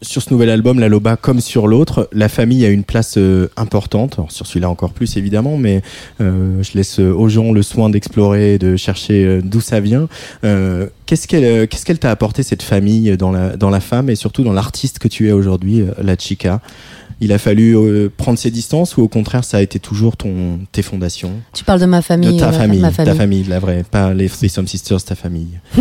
[0.04, 3.48] Sur ce nouvel album, La Loba, comme sur l'autre, la famille a une place euh,
[3.58, 4.14] importante.
[4.20, 5.82] Alors, sur celui-là encore plus évidemment, mais
[6.22, 9.80] euh, je laisse euh, aux gens le soin d'explorer, et de chercher euh, d'où ça
[9.80, 10.08] vient.
[11.08, 14.44] Qu'est-ce qu'elle, qu'est-ce qu'elle t'a apporté cette famille dans la dans la femme et surtout
[14.44, 16.62] dans l'artiste que tu es aujourd'hui, la chica?
[17.20, 17.76] Il a fallu
[18.16, 21.80] prendre ses distances ou au contraire, ça a été toujours ton tes fondations, Tu parles
[21.80, 22.36] de ma famille.
[22.36, 23.14] de ta famille, ma famille.
[23.14, 25.60] ta famille, la vraie, pas les Threesome Sisters, ta famille.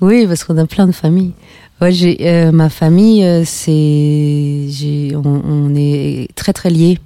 [0.00, 1.32] Oui, parce qu'on a plein de familles.
[1.80, 6.98] Ouais, j'ai euh, ma famille, euh, c'est j'ai on, on est très très liés.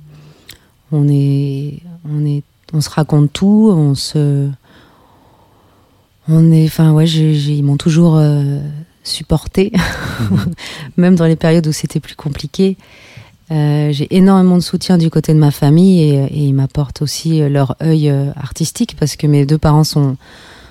[0.93, 4.49] On est on est on se raconte tout, on se
[6.29, 8.61] on est enfin ouais, j'ai, ils m'ont toujours euh,
[9.05, 9.73] supporté
[10.97, 12.77] même dans les périodes où c'était plus compliqué.
[13.51, 17.41] Euh, j'ai énormément de soutien du côté de ma famille et, et ils m'apportent aussi
[17.41, 20.17] euh, leur œil euh, artistique parce que mes deux parents sont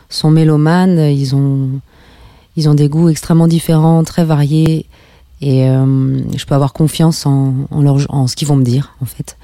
[0.10, 1.82] sont mélomanes, ils ont
[2.58, 4.86] ils ont des goûts extrêmement différents, très variés,
[5.40, 8.96] et euh, je peux avoir confiance en, en, leur, en ce qu'ils vont me dire,
[9.02, 9.38] en fait.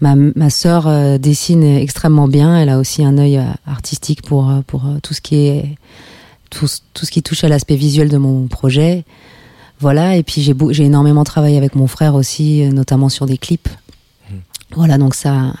[0.00, 4.52] Ma, ma sœur euh, dessine extrêmement bien, elle a aussi un œil euh, artistique pour,
[4.66, 5.76] pour tout ce qui est
[6.50, 9.04] tout, ce- tout ce qui touche à l'aspect visuel de mon projet.
[9.80, 13.68] Voilà, et puis j'ai j'ai énormément travaillé avec mon frère aussi, notamment sur des clips.
[14.74, 15.52] Voilà, donc ça.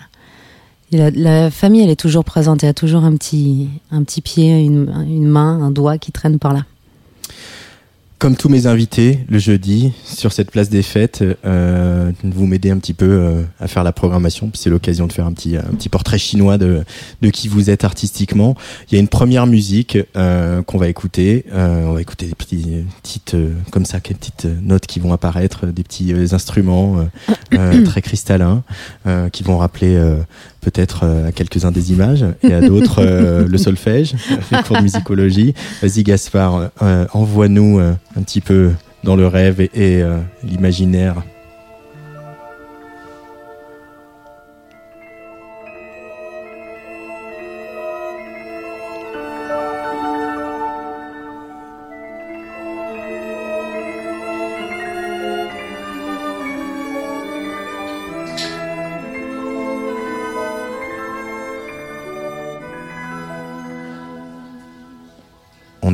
[0.92, 2.62] La, la famille, elle est toujours présente.
[2.62, 6.38] Y a toujours un petit, un petit pied, une, une main, un doigt qui traîne
[6.38, 6.64] par là.
[8.18, 12.78] Comme tous mes invités, le jeudi, sur cette place des fêtes, euh, vous m'aidez un
[12.78, 14.48] petit peu euh, à faire la programmation.
[14.48, 16.82] puis C'est l'occasion de faire un petit, un petit portrait chinois de,
[17.20, 18.56] de qui vous êtes artistiquement.
[18.88, 21.44] Il y a une première musique euh, qu'on va écouter.
[21.52, 23.36] Euh, on va écouter des petits, petites,
[23.70, 27.06] comme ça, quelques petites notes qui vont apparaître, des petits instruments
[27.84, 28.62] très cristallins
[29.06, 30.16] euh, qui vont rappeler euh,
[30.66, 34.16] peut-être euh, à quelques-uns des images et à d'autres euh, le solfège,
[34.50, 35.54] les cours de musicologie.
[35.80, 38.72] Vas-y Gaspard, euh, envoie-nous un petit peu
[39.04, 40.04] dans le rêve et, et,
[40.42, 41.22] l'imaginaire.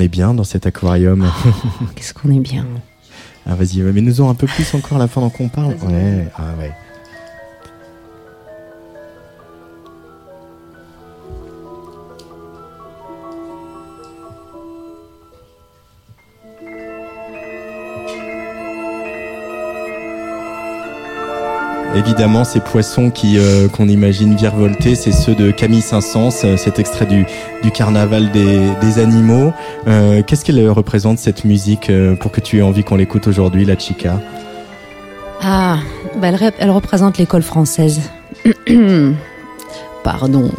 [0.03, 1.27] Est bien dans cet aquarium.
[1.95, 2.67] Qu'est-ce qu'on est bien.
[3.47, 5.75] Ah vas-y, mais nous en un peu plus encore là pendant qu'on parle.
[5.83, 6.73] Ouais, ah ouais.
[21.94, 26.78] Évidemment, ces poissons qui euh, qu'on imagine virevolter, c'est ceux de Camille Saint-Saëns, euh, cet
[26.78, 27.26] extrait du,
[27.62, 29.52] du carnaval des, des animaux.
[29.87, 33.66] Euh, Qu'est-ce qu'elle représente cette musique euh, pour que tu aies envie qu'on l'écoute aujourd'hui,
[33.66, 34.18] la chica?
[35.42, 35.76] Ah,
[36.18, 38.00] bah elle, elle représente l'école française.
[40.02, 40.50] Pardon.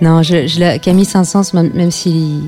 [0.00, 2.42] Non, je, je Camille Saint-Saëns, même, s'il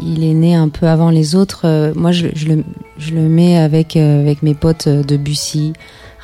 [0.00, 2.64] il est né un peu avant les autres, euh, moi je, je le,
[2.96, 5.72] je le mets avec, avec mes potes de Bussy,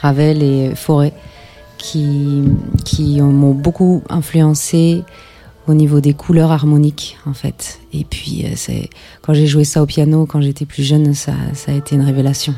[0.05, 1.13] Ravel et Forêt,
[1.79, 2.43] qui,
[2.85, 5.03] qui ont- m'ont beaucoup influencé
[5.67, 7.81] au niveau des couleurs harmoniques en fait.
[7.95, 8.91] Et puis euh, c'est
[9.23, 12.03] quand j'ai joué ça au piano quand j'étais plus jeune, ça, ça a été une
[12.03, 12.55] révélation.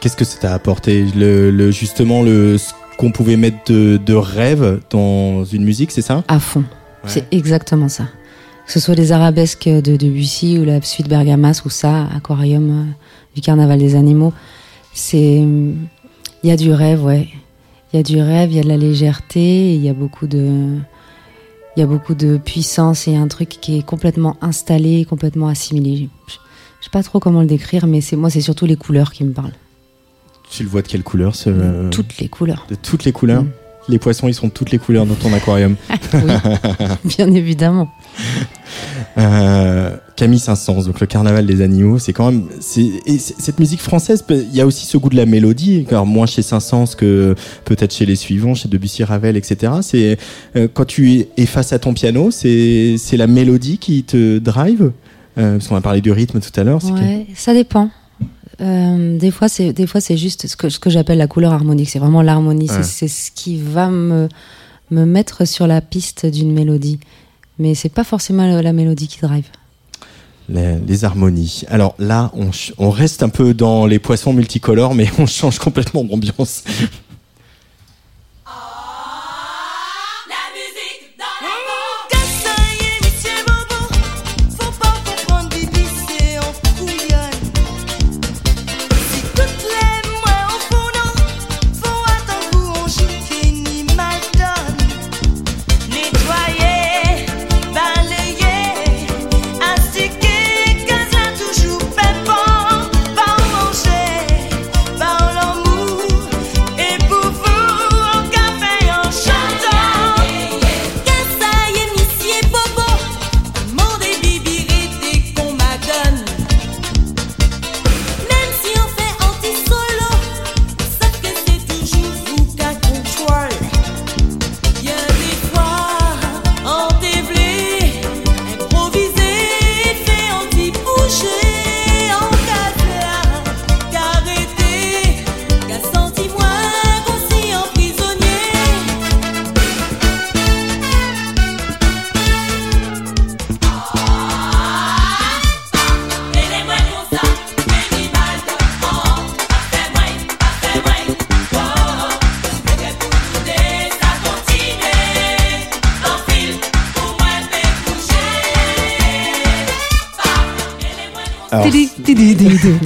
[0.00, 1.04] Qu'est-ce que ça t'a apporté?
[1.14, 6.02] Le, le justement le ce qu'on pouvait mettre de, de rêve dans une musique, c'est
[6.02, 6.24] ça?
[6.26, 6.60] À fond.
[7.04, 7.10] Ouais.
[7.14, 8.04] C'est exactement ça.
[8.66, 12.84] Que ce soit les arabesques de Debussy ou la suite Bergamas ou ça, Aquarium euh,
[13.36, 14.32] du Carnaval des animaux,
[14.92, 15.44] c'est
[16.42, 17.28] il y a du rêve, ouais.
[17.92, 20.26] Il y a du rêve, il y a de la légèreté, il y a beaucoup
[20.26, 20.76] de
[21.76, 26.08] il y a beaucoup de puissance et un truc qui est complètement installé, complètement assimilé.
[26.26, 26.34] Je,
[26.80, 29.24] je sais pas trop comment le décrire, mais c'est moi c'est surtout les couleurs qui
[29.24, 29.54] me parlent.
[30.50, 31.88] Tu le vois de quelle couleur ce...
[31.90, 32.66] Toutes les couleurs.
[32.70, 33.44] De toutes les couleurs
[33.88, 33.92] Mm.
[33.92, 35.76] Les poissons, ils sont de toutes les couleurs dans ton aquarium.
[36.12, 36.20] oui,
[37.04, 37.90] bien évidemment.
[39.16, 42.46] Euh, Camille Saint-Saëns, donc le carnaval des animaux, c'est quand même.
[42.60, 46.06] c'est- Et cette musique française, il y a aussi ce goût de la mélodie, alors
[46.06, 49.74] moins chez Saint-Saëns que peut-être chez les suivants, chez Debussy, Ravel, etc.
[49.82, 50.18] C'est
[50.56, 54.90] euh, quand tu es face à ton piano, c'est c'est la mélodie qui te drive.
[55.38, 56.80] Euh, parce qu'on a parlé du rythme tout à l'heure.
[56.80, 57.90] que- Ouais, ça dépend.
[58.60, 61.52] Euh, des fois, c'est des fois c'est juste ce que ce que j'appelle la couleur
[61.52, 61.88] harmonique.
[61.90, 62.68] C'est vraiment l'harmonie.
[62.68, 62.82] Ouais.
[62.82, 64.28] C'est- C'est ce qui va me
[64.90, 66.98] me mettre sur la piste d'une mélodie.
[67.60, 69.46] Mais c'est pas forcément la, la mélodie qui drive.
[70.48, 71.64] Les, harmonies.
[71.68, 76.04] Alors là, on, on reste un peu dans les poissons multicolores, mais on change complètement
[76.04, 76.64] d'ambiance.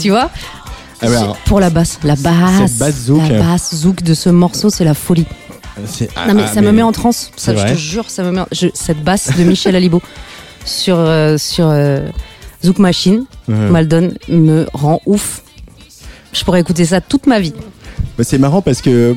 [0.02, 0.30] Tu vois
[1.04, 2.70] ah ouais, alors, Pour la basse, la basse,
[3.06, 3.20] zouk.
[3.28, 5.26] la basse zouk de ce morceau, c'est la folie.
[5.86, 7.30] c'est- ah, Non mais ah, ça me met en transe.
[7.36, 8.40] Ça, je te jure, ça me met.
[8.40, 10.00] en- je- cette basse de Michel Alibo
[10.64, 12.08] sur euh, sur euh,
[12.64, 13.54] Zouk Machine, Ouais.
[13.70, 15.42] Maldon me rend ouf.
[16.32, 17.52] Je pourrais écouter ça toute ma vie.
[18.18, 19.14] Bah, C'est marrant parce que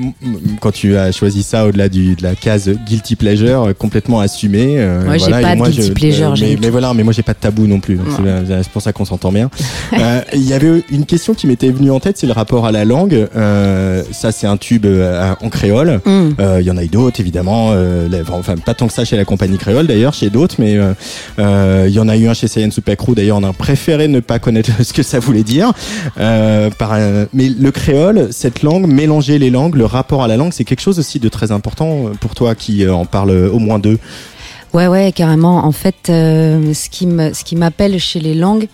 [0.61, 4.75] quand tu as choisi ça au-delà du, de la case guilty pleasure, euh, complètement assumé.
[4.77, 7.33] euh, Moi, j'ai pas de guilty je- pleasure, euh, mais, voilà, mais moi j'ai pas
[7.33, 7.99] de tabou non plus.
[8.47, 9.49] C'est pour ça qu'on s'entend bien.
[9.99, 12.71] Euh, Il y avait une question qui m'était venue en tête, c'est le rapport à
[12.71, 13.27] la langue.
[13.35, 16.01] Euh, ça, c'est un tube euh, en créole.
[16.05, 16.29] Mm.
[16.39, 17.69] Euh, Il y en a eu d'autres, évidemment.
[17.71, 20.77] euh, enfin, pas tant que ça chez la compagnie créole, d'ailleurs, chez d'autres, mais
[21.37, 23.13] il y en a eu un chez Saiyan Super Crew.
[23.15, 25.71] D'ailleurs, on a préféré ne pas connaître ce que ça voulait dire.
[26.19, 30.37] Euh, par, euh, mais le créole, cette langue, mélanger les langues, le rapport à la
[30.37, 33.31] langue, c'est quelque chose aussi de très important euh, pour toi qui euh, en parle
[33.31, 33.99] au moins deux.
[34.73, 35.65] Ouais, ouais, carrément.
[35.65, 38.67] En fait, euh, ce qui me, ce qui m'appelle chez les langues,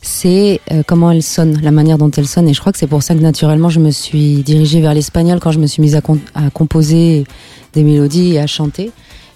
[0.00, 2.48] c'est euh, comment elles sonnent, la manière dont elles sonnent.
[2.48, 5.40] Et je crois que c'est pour ça que naturellement, je me suis dirigée vers l'espagnol
[5.40, 7.24] quand je me suis mise à, com- à composer
[7.72, 8.90] des mélodies et à chanter.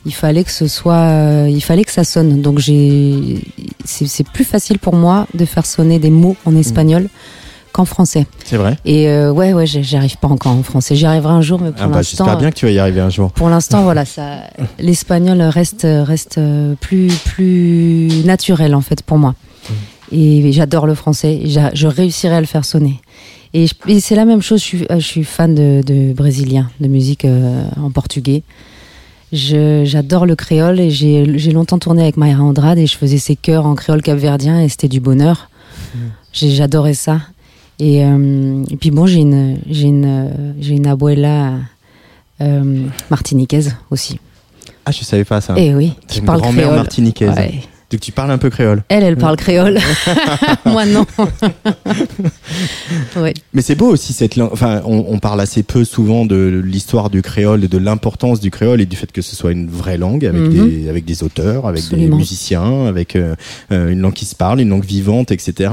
[0.06, 2.40] Il fallait que ce soit, euh, il fallait que ça sonne.
[2.40, 3.44] Donc j'ai,
[3.84, 7.08] c'est c'est plus facile pour moi de faire sonner des mots en espagnol
[7.78, 8.26] qu'en français.
[8.44, 10.96] C'est vrai Et euh, ouais, ouais, j'y j'y arrive pas encore en français.
[10.96, 12.24] J'y arriverai un jour, mais pour ah bah, l'instant.
[12.24, 13.30] J'espère bien que tu vas y arriver un jour.
[13.32, 14.42] Pour l'instant, voilà, ça,
[14.78, 16.40] l'espagnol reste reste
[16.80, 19.34] plus plus naturel en fait pour moi.
[20.10, 21.42] Et j'adore le français.
[21.46, 23.00] Je réussirai à le faire sonner.
[23.54, 23.66] Et,
[24.00, 27.24] c'est la même chose, je suis, euh, je suis fan de, de brésilien, de musique
[27.24, 28.42] euh, en portugais.
[29.32, 33.66] J'adore le créole et j'ai longtemps tourné avec Mayra Andrade et je faisais ses chœurs
[33.66, 35.50] en créole capverdien et c'était du bonheur.
[36.32, 37.20] J'ai- J'adorais ça.
[37.80, 41.54] Et, euh, et puis bon, j'ai une, j'ai une, j'ai une abuela
[42.40, 44.18] euh, martiniquaise aussi.
[44.84, 45.54] Ah, je savais pas ça.
[45.58, 46.76] Et oui, qui une parle grand-mère créole.
[46.76, 47.36] martiniquaise.
[47.36, 47.60] Ouais.
[47.90, 48.82] Donc tu parles un peu créole.
[48.90, 49.78] Elle, elle parle créole.
[50.66, 51.06] Moi, non.
[53.16, 53.34] ouais.
[53.54, 54.50] Mais c'est beau aussi cette langue.
[54.52, 58.80] Enfin, on, on parle assez peu souvent de l'histoire du créole, de l'importance du créole
[58.80, 60.68] et du fait que ce soit une vraie langue avec Mhm.
[60.68, 62.08] des avec des auteurs, avec Absolument.
[62.10, 63.34] des musiciens, avec euh,
[63.72, 65.70] euh, une langue qui se parle, une langue vivante, etc.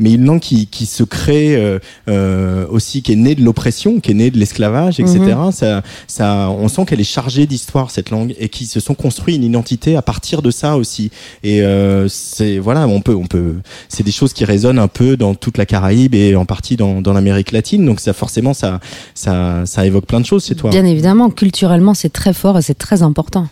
[0.00, 4.00] Mais une langue qui qui se crée euh, euh, aussi, qui est née de l'oppression,
[4.00, 5.18] qui est née de l'esclavage, etc.
[5.20, 5.52] Mhm.
[5.52, 9.36] Ça ça, on sent qu'elle est chargée d'histoire cette langue et qui se sont construits
[9.36, 11.10] une identité à partir de ça aussi.
[11.44, 13.54] Et euh, c'est voilà, on peut on peut
[13.88, 17.00] c'est des choses qui résonnent un peu dans toute la Caraïbe et en partie dans,
[17.00, 17.84] dans l'Amérique latine.
[17.84, 18.80] Donc ça forcément ça
[19.14, 20.70] ça ça évoque plein de choses chez toi.
[20.70, 23.48] Bien évidemment, culturellement, c'est très fort et c'est très important.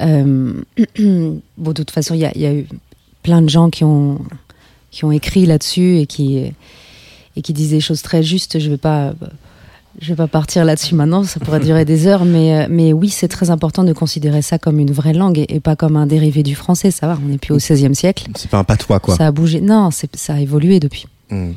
[0.00, 0.52] Euh,
[0.98, 2.66] bon, de toute façon, il y a, il y a eu
[3.22, 4.18] plein de gens qui ont,
[4.90, 6.52] qui ont écrit là-dessus et qui,
[7.36, 8.58] et qui disent des choses très justes.
[8.58, 9.14] Je vais pas.
[10.00, 13.08] Je vais pas partir là-dessus maintenant, ça pourrait durer des heures, mais, euh, mais oui,
[13.08, 16.06] c'est très important de considérer ça comme une vraie langue et, et pas comme un
[16.06, 16.90] dérivé du français.
[16.90, 18.26] Ça va, on n'est plus au XVIe siècle.
[18.36, 19.16] C'est pas un patois quoi.
[19.16, 19.60] Ça a bougé.
[19.60, 21.06] Non, c'est- ça a évolué depuis.
[21.30, 21.50] Mm.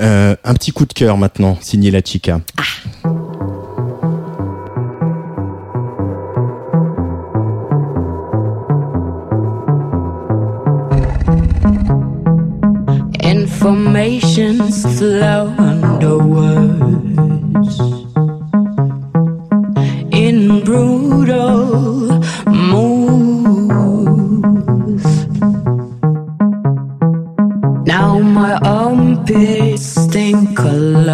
[0.00, 2.40] Euh, un petit coup de cœur maintenant, signé la chica.
[13.52, 16.18] Information's flow under
[20.12, 22.02] in brutal.
[27.84, 31.11] Now my armpits stink a lot.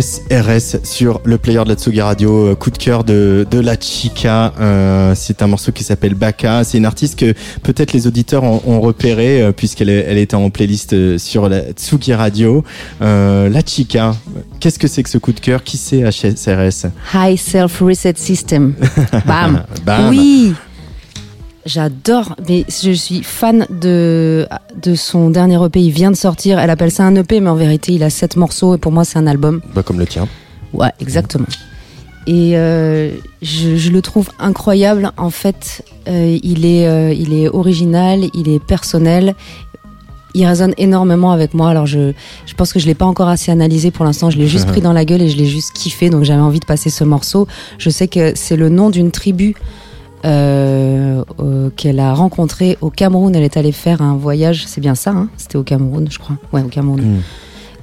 [0.00, 3.76] HSRS sur le player de la Tsugi Radio, euh, coup de cœur de, de la
[3.80, 4.52] chica.
[4.60, 6.64] Euh, c'est un morceau qui s'appelle Baka.
[6.64, 7.32] C'est une artiste que
[7.62, 11.70] peut-être les auditeurs ont, ont repéré euh, puisqu'elle est- elle était en playlist sur la
[11.72, 12.62] Tsugi Radio.
[13.00, 14.14] Euh, la chica,
[14.60, 15.62] qu'est-ce que c'est que ce coup de cœur?
[15.64, 18.74] Qui c'est HSRS High Self Reset System.
[19.26, 19.62] Bam.
[19.86, 20.08] Bam.
[20.10, 20.52] Oui.
[21.66, 24.46] J'adore, mais je suis fan de,
[24.80, 25.80] de son dernier EP.
[25.80, 26.60] Il vient de sortir.
[26.60, 29.04] Elle appelle ça un EP, mais en vérité, il a sept morceaux et pour moi,
[29.04, 29.60] c'est un album.
[29.74, 30.28] bah, Comme le tien.
[30.72, 31.46] Ouais, exactement.
[32.28, 33.10] Et euh,
[33.42, 35.10] je, je le trouve incroyable.
[35.16, 39.34] En fait, euh, il, est, euh, il est original, il est personnel.
[40.34, 41.70] Il résonne énormément avec moi.
[41.70, 42.12] Alors, je,
[42.46, 44.30] je pense que je l'ai pas encore assez analysé pour l'instant.
[44.30, 46.10] Je l'ai juste pris dans la gueule et je l'ai juste kiffé.
[46.10, 47.48] Donc, j'avais envie de passer ce morceau.
[47.78, 49.56] Je sais que c'est le nom d'une tribu
[50.24, 53.34] euh, euh, qu'elle a rencontrée au Cameroun.
[53.34, 54.64] Elle est allée faire un voyage.
[54.66, 55.28] C'est bien ça, hein?
[55.36, 56.36] C'était au Cameroun, je crois.
[56.52, 57.00] Ouais, au Cameroun.
[57.00, 57.20] Mm.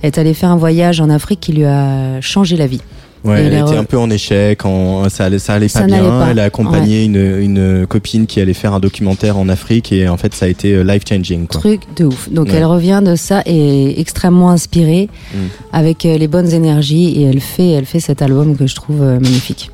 [0.01, 2.81] Elle est allée faire un voyage en Afrique qui lui a changé la vie.
[3.23, 5.79] Ouais, elle elle était re- un peu en échec, en, ça, allait- ça allait pas
[5.79, 6.03] Ça bien.
[6.03, 6.27] pas.
[6.31, 10.17] Elle a accompagné une, une copine qui allait faire un documentaire en Afrique et en
[10.17, 11.47] fait ça a été life changing.
[11.47, 11.61] Quoi.
[11.61, 12.27] truc de ouf.
[12.29, 12.55] Donc Ouais.
[12.55, 15.37] elle revient de ça et est extrêmement inspirée Mm.
[15.71, 19.01] avec euh, les bonnes énergies et elle fait elle fait cet album que je trouve
[19.01, 19.71] euh, magnifique.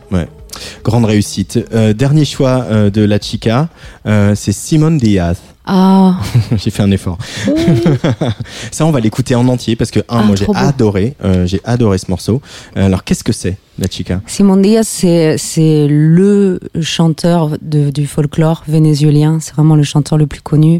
[0.84, 1.60] Grande réussite.
[1.74, 3.70] Euh, dernier choix euh, de la chica,
[4.05, 5.38] euh, c'est Simone Diaz.
[5.66, 6.20] Ah,
[6.57, 7.18] j'ai fait un effort.
[8.72, 11.99] ça, on va l'écouter en entier parce que un, Ah, moi j'ai adoré, j'ai adoré
[11.99, 12.41] ce morceau.
[12.76, 14.22] Alors qu'est-ce que c'est la chica?
[14.26, 19.38] Simon Diaz c'est le chanteur de, du folklore vénézuélien.
[19.41, 20.80] C'est vraiment le chanteur le plus connu.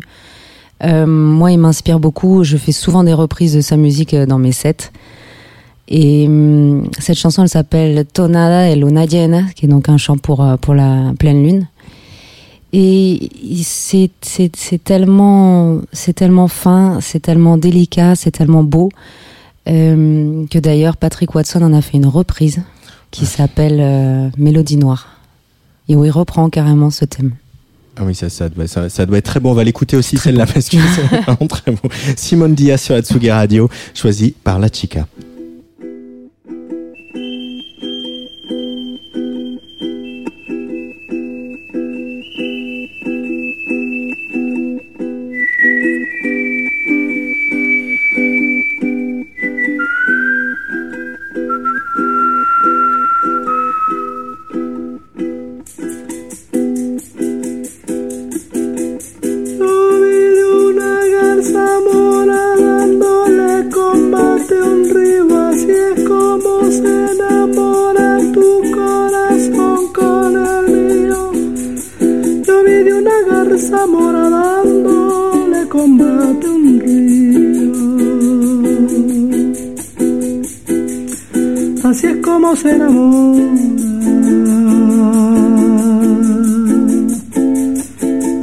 [0.84, 2.44] Moi, il m'inspire beaucoup.
[2.44, 4.92] Je fais souvent des reprises de sa musique dans mes sets.
[5.90, 10.18] Et hum, cette chanson, elle s'appelle Tonada de Luna Llena, qui est donc un chant
[10.18, 11.68] pour, euh, pour la pleine lune.
[12.72, 13.30] Et
[13.64, 14.12] c'est
[14.84, 18.90] tellement, c'est tellement fin, c'est tellement délicat, c'est tellement beau,
[19.68, 22.62] euh, que d'ailleurs Patrick Watson en a fait une reprise.
[23.12, 25.08] qui s'appelle euh, Mélodie Noire.
[25.88, 27.34] Et où il reprend carrément ce thème.
[27.98, 29.50] Ah oui, ça, ça, doit, ça, ça doit être très bon.
[29.50, 31.90] On va l'écouter aussi celle-là parce que c'est vraiment très bon.
[32.16, 35.08] Simone Diaz sur Atsugi Radio, choisi par La Chica.
[73.60, 77.50] Garza mora dándole combate un río.
[81.84, 83.44] Así es como se enamora.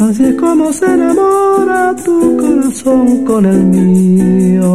[0.01, 4.69] Así es como se enamora tu corazón con el mío.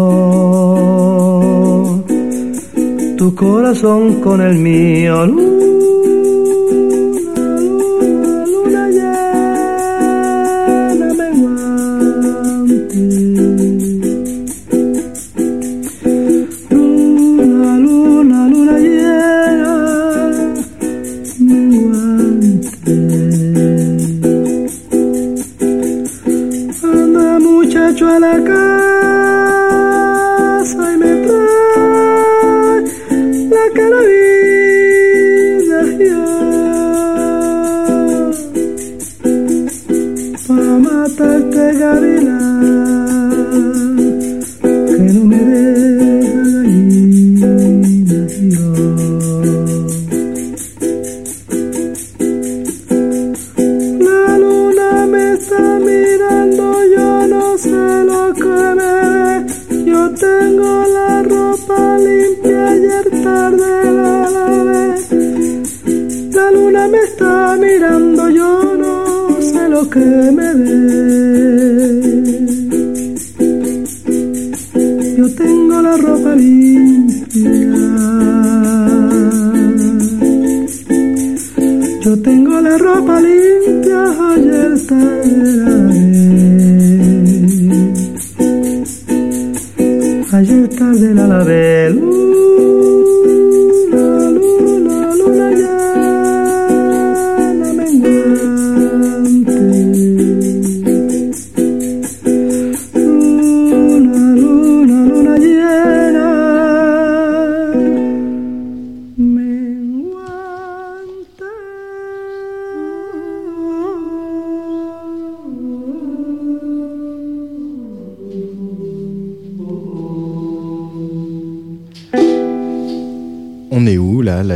[3.18, 5.51] Tu corazón con el mío.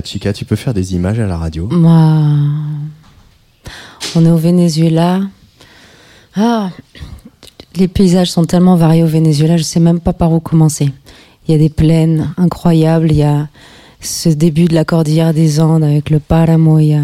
[0.06, 2.22] Chica Tu peux faire des images à la radio Moi,
[4.16, 5.22] on est au Venezuela.
[6.36, 6.70] Ah,
[7.76, 10.92] les paysages sont tellement variés au Venezuela, je sais même pas par où commencer.
[11.48, 13.48] Il y a des plaines incroyables, il y a
[14.00, 17.04] ce début de la cordillère des Andes avec le Páramo, il y a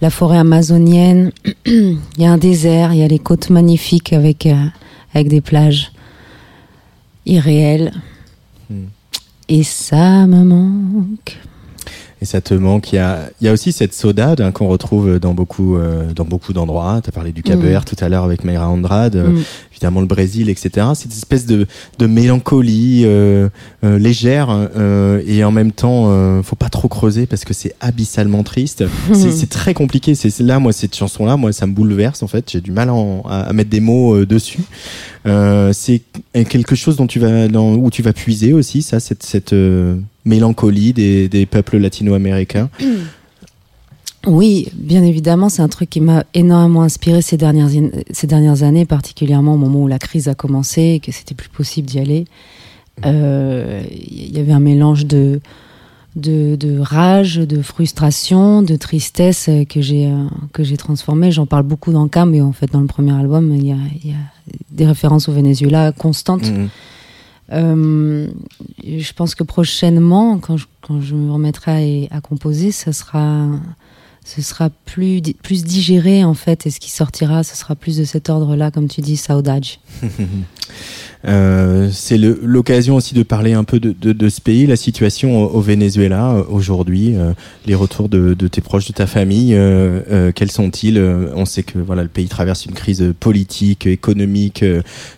[0.00, 1.32] la forêt amazonienne,
[1.66, 4.66] il y a un désert, il y a les côtes magnifiques avec, euh,
[5.14, 5.92] avec des plages
[7.26, 7.92] irréelles.
[8.70, 8.86] Hmm.
[9.48, 11.38] Et ça me manque.
[12.22, 12.92] Et ça te manque.
[12.92, 16.12] Il y a, il y a aussi cette saudade hein, qu'on retrouve dans beaucoup, euh,
[16.14, 17.00] dans beaucoup d'endroits.
[17.04, 17.80] Tu as parlé du Cap Mm.
[17.84, 19.42] Tout à l'heure avec Mayra Andrade, euh, Mm.
[19.72, 20.86] évidemment le Brésil, etc.
[20.94, 21.66] Cette espèce de,
[21.98, 23.48] de mélancolie euh,
[23.84, 27.74] euh, légère euh, et en même temps, euh, faut pas trop creuser parce que c'est
[27.80, 28.84] abyssalement triste.
[29.12, 30.14] C'est c'est très compliqué.
[30.14, 32.50] C'est c'est là, moi, cette chanson-là, moi, ça me bouleverse en fait.
[32.50, 34.60] J'ai du mal à, en- à- à mettre des mots euh, dessus.
[35.26, 36.00] Euh, c'est
[36.48, 39.96] quelque chose dont tu vas, dans, où tu vas puiser aussi, ça, cette, cette euh,
[40.26, 42.68] mélancolie des, des peuples latino-américains.
[44.26, 47.68] Oui, bien évidemment, c'est un truc qui m'a énormément inspiré ces dernières,
[48.10, 51.48] ces dernières années, particulièrement au moment où la crise a commencé et que c'était plus
[51.48, 52.24] possible d'y aller.
[53.04, 55.40] Euh, Il y avait un mélange de,
[56.16, 61.30] de, de rage, de frustration, de tristesse euh, que j'ai euh, que j'ai transformé.
[61.30, 63.76] J'en parle beaucoup dans Cam, mais en fait dans le premier album, il y a,
[64.02, 64.16] y a
[64.72, 66.50] des références au Venezuela constantes.
[66.50, 66.68] Mhm.
[67.52, 68.28] Euh,
[68.84, 73.48] je pense que prochainement, quand je, me remettrai à, composer, ça sera,
[74.24, 78.04] ce sera plus, plus digéré en fait, et ce qui sortira, ce sera plus de
[78.04, 79.66] cet ordre-là, comme tu dis, Saudade.
[81.26, 85.42] Euh, c'est l'occasion aussi de parler un peu de, de, de ce pays, la situation
[85.42, 87.32] au, au Venezuela euh, aujourd'hui, euh,
[87.66, 91.00] les retours de, de tes proches, de ta famille, euh, euh, quels sont-ils
[91.34, 94.64] On sait que voilà le pays traverse une crise politique, économique,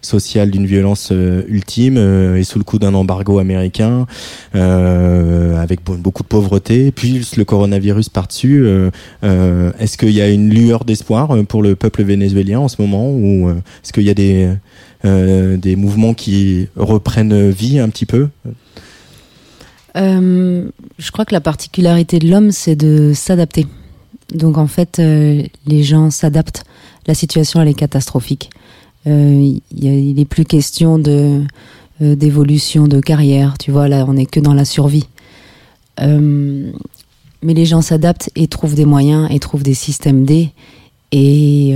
[0.00, 1.12] sociale d'une violence
[1.48, 1.98] ultime
[2.36, 4.06] et sous le coup d'un embargo américain,
[4.54, 8.66] avec be- beaucoup de pauvreté, puis le coronavirus par-dessus.
[9.22, 13.50] Est-ce qu'il y a une lueur d'espoir pour le peuple vénézuélien en ce moment ou
[13.50, 14.48] est-ce qu'il y a des
[15.04, 18.28] des mouvements qui reprennent vie un petit peu
[19.96, 20.68] Euh,
[20.98, 23.66] je crois que la particularité de l'homme, c'est de s'adapter.
[24.34, 26.64] Donc en fait, euh, les gens s'adaptent.
[27.06, 28.50] La situation, elle est catastrophique.
[29.06, 31.42] Euh, il n'est plus question de
[32.02, 33.56] euh, d'évolution de carrière.
[33.58, 35.08] Tu vois, là, on n'est que dans la survie.
[36.00, 36.70] Euh,
[37.42, 40.50] mais les gens s'adaptent et trouvent des moyens et trouvent des systèmes D.
[41.10, 41.74] Et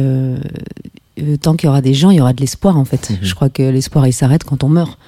[1.22, 3.10] euh, tant qu'il y aura des gens, il y aura de l'espoir en fait.
[3.10, 3.18] Mhm.
[3.22, 4.98] Je crois que l'espoir il s'arrête quand on meurt.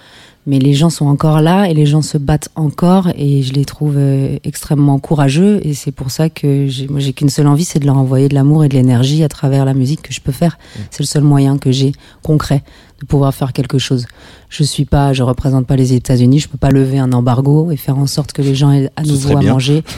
[0.47, 3.65] Mais les gens sont encore là et les gens se battent encore et je les
[3.65, 7.65] trouve euh, extrêmement courageux et c'est pour ça que j'ai, moi j'ai qu'une seule envie,
[7.65, 10.21] c'est de leur envoyer de l'amour et de l'énergie à travers la musique que je
[10.21, 10.59] peux faire.
[10.91, 11.93] C'est le seul moyen que j'ai
[12.23, 12.62] concret
[13.01, 14.07] de pouvoir faire quelque chose.
[14.51, 17.77] Je suis pas, je représente pas les États-Unis, je peux pas lever un embargo et
[17.79, 19.55] faire en sorte que les gens aient à nouveau à bien.
[19.55, 19.83] manger.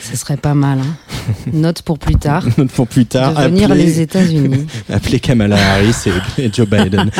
[0.00, 0.80] Ce serait pas mal.
[0.80, 0.96] Hein.
[1.52, 2.44] Note pour plus tard.
[2.74, 4.66] pour plus tard Devenir les États-Unis.
[4.92, 5.94] appeler Kamala Harris
[6.38, 7.10] et, et Joe Biden.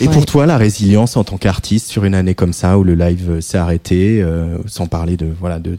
[0.00, 0.12] Et Ouais.
[0.14, 3.40] pour toi, la résilience en tant qu'artiste sur une année comme ça où le live
[3.40, 5.76] s'est arrêté, euh, sans parler de voilà de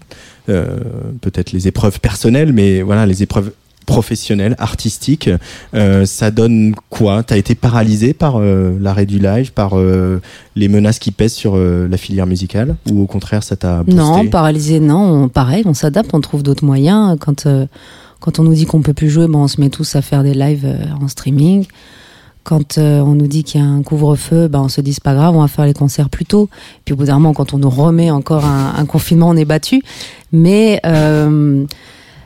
[0.50, 0.78] euh,
[1.22, 3.52] peut-être les épreuves personnelles, mais voilà les épreuves
[3.90, 5.30] professionnelles, artistiques,
[5.74, 7.24] euh, ça donne quoi?
[7.24, 10.22] T'as été paralysé par euh, l'arrêt du live, par euh,
[10.56, 14.80] les menaces qui pèsent sur la filière musicale, ou au contraire ça t'a Non, paralysé,
[14.80, 15.24] non.
[15.24, 17.18] On, pareil, on s'adapte, on trouve d'autres moyens.
[17.20, 17.48] Quand,
[18.20, 20.24] quand on nous dit qu'on peut plus jouer, ben, on se met tous à faire
[20.24, 20.68] des lives
[21.02, 21.66] en streaming.
[22.44, 25.16] Quand on nous dit qu'il y a un couvre-feu, ben, on se dit c'est pas
[25.16, 26.50] grave, on va faire les concerts plus tôt.
[26.86, 29.46] Puis au bout d'un moment, quand on nous remet encore un, un confinement, on est
[29.46, 29.82] battu.
[30.32, 30.80] Mais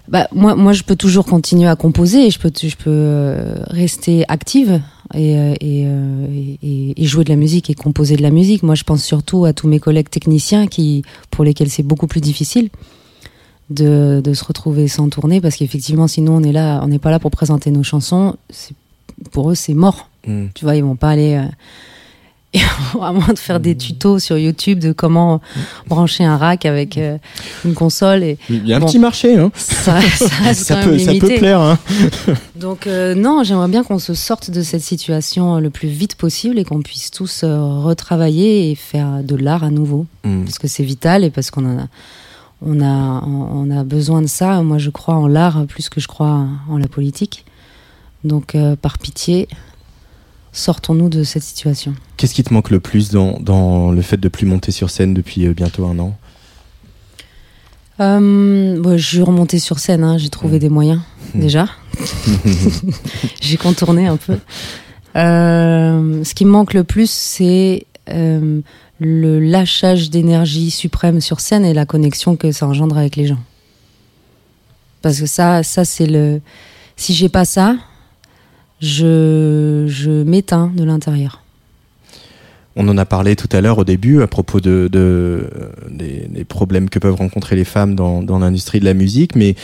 [0.07, 3.55] bah, moi, moi, je peux toujours continuer à composer et je peux, je peux euh,
[3.67, 4.81] rester active
[5.13, 8.63] et, euh, et, euh, et, et jouer de la musique et composer de la musique.
[8.63, 12.21] Moi, je pense surtout à tous mes collègues techniciens qui, pour lesquels c'est beaucoup plus
[12.21, 12.69] difficile
[13.69, 17.11] de, de se retrouver sans tourner parce qu'effectivement, sinon, on est là, on n'est pas
[17.11, 18.35] là pour présenter nos chansons.
[19.31, 20.09] Pour eux, c'est mort.
[20.27, 20.47] Mm.
[20.53, 21.35] Tu vois, ils vont pas aller.
[21.35, 21.45] euh,
[23.01, 25.41] à moins de faire des tutos sur YouTube de comment
[25.87, 27.17] brancher un rack avec euh,
[27.65, 28.85] une console et Il y a un Bon.
[28.85, 29.99] petit marché, hein ça,
[30.83, 31.59] peut ça plaire.
[31.61, 31.79] Hein
[32.55, 36.59] Donc euh, non, j'aimerais bien qu'on se sorte de cette situation le plus vite possible
[36.59, 40.45] et qu'on puisse tous euh, retravailler et faire de l'art à nouveau Mm.
[40.45, 41.87] parce que c'est vital et parce qu'on en a
[42.65, 44.61] on a on a besoin de ça.
[44.63, 47.43] Moi, je crois en l'art plus que je crois en la politique.
[48.23, 49.49] Donc euh, par pitié,
[50.53, 51.93] sortons-nous de cette situation.
[52.17, 55.13] Qu'est-ce qui te manque le plus dans, dans le fait de plus monter sur scène
[55.13, 56.15] depuis euh, bientôt un an
[57.99, 60.59] Euh, bon, je suis remontée sur scène, hein, j'ai trouvé Mm.
[60.59, 61.01] des moyens
[61.35, 61.39] Mm.
[61.39, 61.67] déjà.
[63.41, 64.37] j'ai contourné un peu.
[65.15, 68.61] Euh, ce qui me manque le plus, c'est euh,
[68.99, 73.39] le lâchage d'énergie suprême sur scène et la connexion que ça engendre avec les gens.
[75.01, 76.41] Parce que ça, ça c'est le.
[76.95, 77.75] Si j'ai pas ça,
[78.83, 81.41] je, je m'éteins de l'intérieur.
[82.75, 85.47] On en a parlé tout à l'heure au début à propos de, de euh,
[85.89, 89.55] des, des problèmes que peuvent rencontrer les femmes dans, dans l'industrie de la musique, mais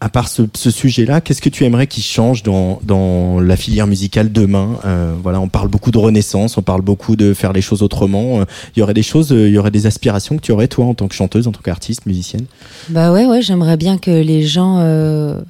[0.00, 3.86] à- part ce, ce sujet-là, qu'est-ce que tu aimerais qu'il change dans, dans la filière
[3.86, 4.70] musicale demain?
[4.84, 8.40] Euh, Voilà, on parle beaucoup de renaissance, on parle beaucoup de faire les choses autrement.
[8.40, 8.44] Euh,
[8.74, 10.84] Il y aurait des choses, euh, il y aurait des aspirations que tu aurais toi
[10.86, 12.46] en tant que chanteuse, en tant qu'artiste, musicienne?
[12.88, 15.40] Bah ouais, ouais, j'aimerais bien que les gens euh,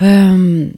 [0.00, 0.68] euh,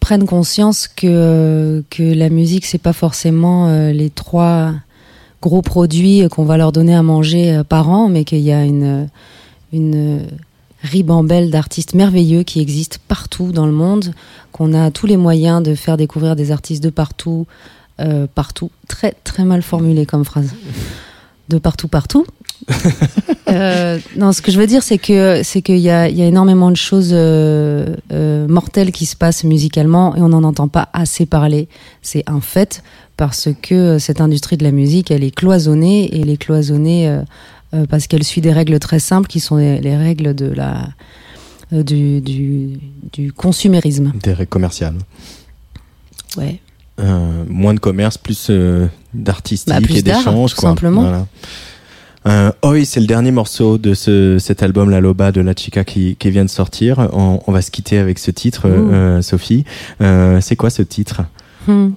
[0.00, 4.72] prennent conscience que, que la musique, c'est pas forcément euh, les trois
[5.42, 8.64] gros produits qu'on va leur donner à manger euh, par an, mais qu'il y a
[8.64, 9.08] une,
[9.72, 10.26] une
[10.82, 14.12] ribambelle d'artistes merveilleux qui existent partout dans le monde,
[14.52, 17.46] qu'on a tous les moyens de faire découvrir des artistes de partout,
[18.00, 18.70] euh, partout.
[18.88, 20.54] Très, très mal formulé comme phrase.
[21.48, 22.26] De partout, partout.
[23.46, 26.22] Euh, non, ce que je veux dire, c'est que c'est qu'il y a, il y
[26.22, 30.66] a énormément de choses euh, euh, mortelles qui se passent musicalement et on n'en entend
[30.66, 31.68] pas assez parler.
[32.02, 32.82] C'est un fait
[33.16, 37.22] parce que cette industrie de la musique, elle est cloisonnée et elle est cloisonnée euh,
[37.74, 40.88] euh, parce qu'elle suit des règles très simples qui sont les, les règles de la
[41.72, 42.78] euh, du, du,
[43.12, 44.12] du consumérisme.
[44.22, 44.96] Des règles commerciales.
[46.36, 46.60] Ouais.
[47.00, 50.02] Euh, moins de commerce, plus euh, d'artistique Bah, et
[50.54, 50.70] quoi.
[50.70, 51.00] simplement.
[51.02, 51.26] Voilà.
[52.26, 55.84] Euh, Oi, c'est le dernier morceau de ce, cet album La Loba de La Chica
[55.84, 57.08] qui, qui vient de sortir.
[57.12, 59.64] On, on va se quitter avec ce titre, euh, Sophie.
[60.00, 61.22] Euh, c'est quoi ce titre?
[61.66, 61.90] Hmm.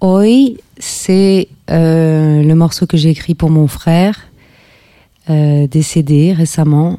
[0.00, 4.16] Oi, c'est euh, le morceau que j'ai écrit pour mon frère,
[5.30, 6.98] euh, décédé récemment.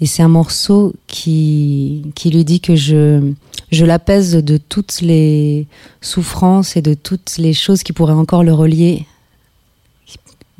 [0.00, 3.32] Et c'est un morceau qui, qui lui dit que je,
[3.72, 5.66] je l'apaise de toutes les
[6.00, 9.06] souffrances et de toutes les choses qui pourraient encore le relier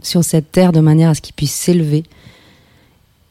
[0.02, 2.04] sur cette terre de manière à ce qu'il puisse s'élever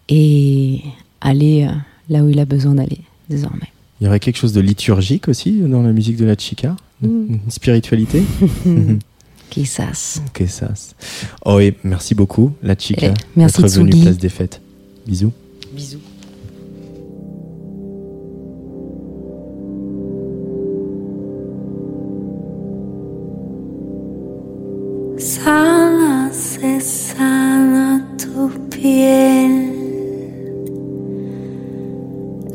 [0.10, 0.82] et
[1.22, 1.74] aller euh,
[2.10, 3.72] là où il a besoin d'aller désormais.
[4.00, 6.76] Il y aurait quelque chose de liturgique aussi dans la musique de la chica?
[7.02, 7.08] Mm.
[7.30, 8.24] Une spiritualité?
[9.50, 10.22] Quizás.
[10.48, 10.74] Ça.
[11.46, 13.08] Oh, et merci beaucoup, la chica.
[13.08, 14.62] Eh, merci, d'être venue place des fêtes.
[15.08, 15.32] Bisous.
[15.76, 16.02] Bisous.
[25.18, 29.54] Sana se sana tu piel.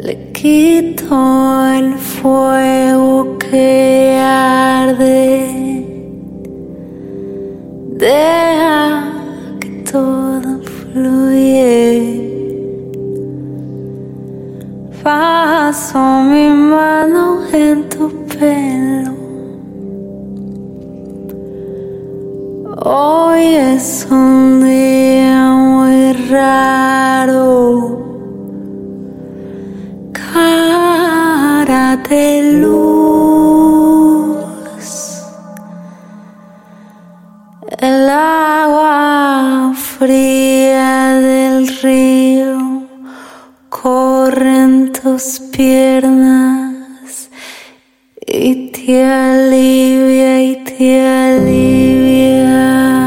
[0.03, 5.85] Le quito el fuego que arde.
[7.99, 9.13] Deja
[9.61, 12.40] que todo fluye.
[15.03, 19.15] Paso mi mano en tu pelo.
[22.85, 27.99] Hoy es un día muy raro.
[30.13, 33.25] Cara de luz.
[37.79, 42.80] El agua fría del río
[43.83, 47.31] corre en tus piernas
[48.27, 53.00] y te alivia y te alivia.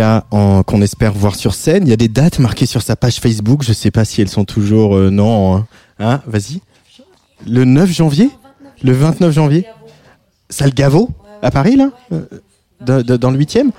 [0.00, 1.86] Qu'on espère voir sur scène.
[1.86, 3.62] Il y a des dates marquées sur sa page Facebook.
[3.62, 5.56] Je sais pas si elles sont toujours euh, non.
[5.56, 5.66] hein.
[5.98, 6.60] Hein, Vas-y.
[7.46, 8.30] Le 9 janvier?
[8.82, 9.66] Le 29 janvier?
[10.50, 11.10] Salle Gaveau
[11.42, 11.90] À Paris, là?
[12.12, 12.22] Euh,
[12.80, 13.70] de- de- Dans le 8e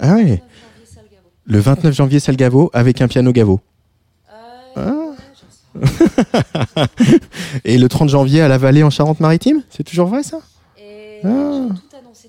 [0.00, 0.42] Ah ouais.
[1.44, 3.60] Le 29 janvier, salle Gaveau avec un piano Gaveau.
[4.76, 4.92] Ah.
[7.64, 9.62] Et le 30 janvier à la Vallée en Charente-Maritime?
[9.70, 10.38] C'est toujours vrai ça?
[11.24, 11.68] Ah.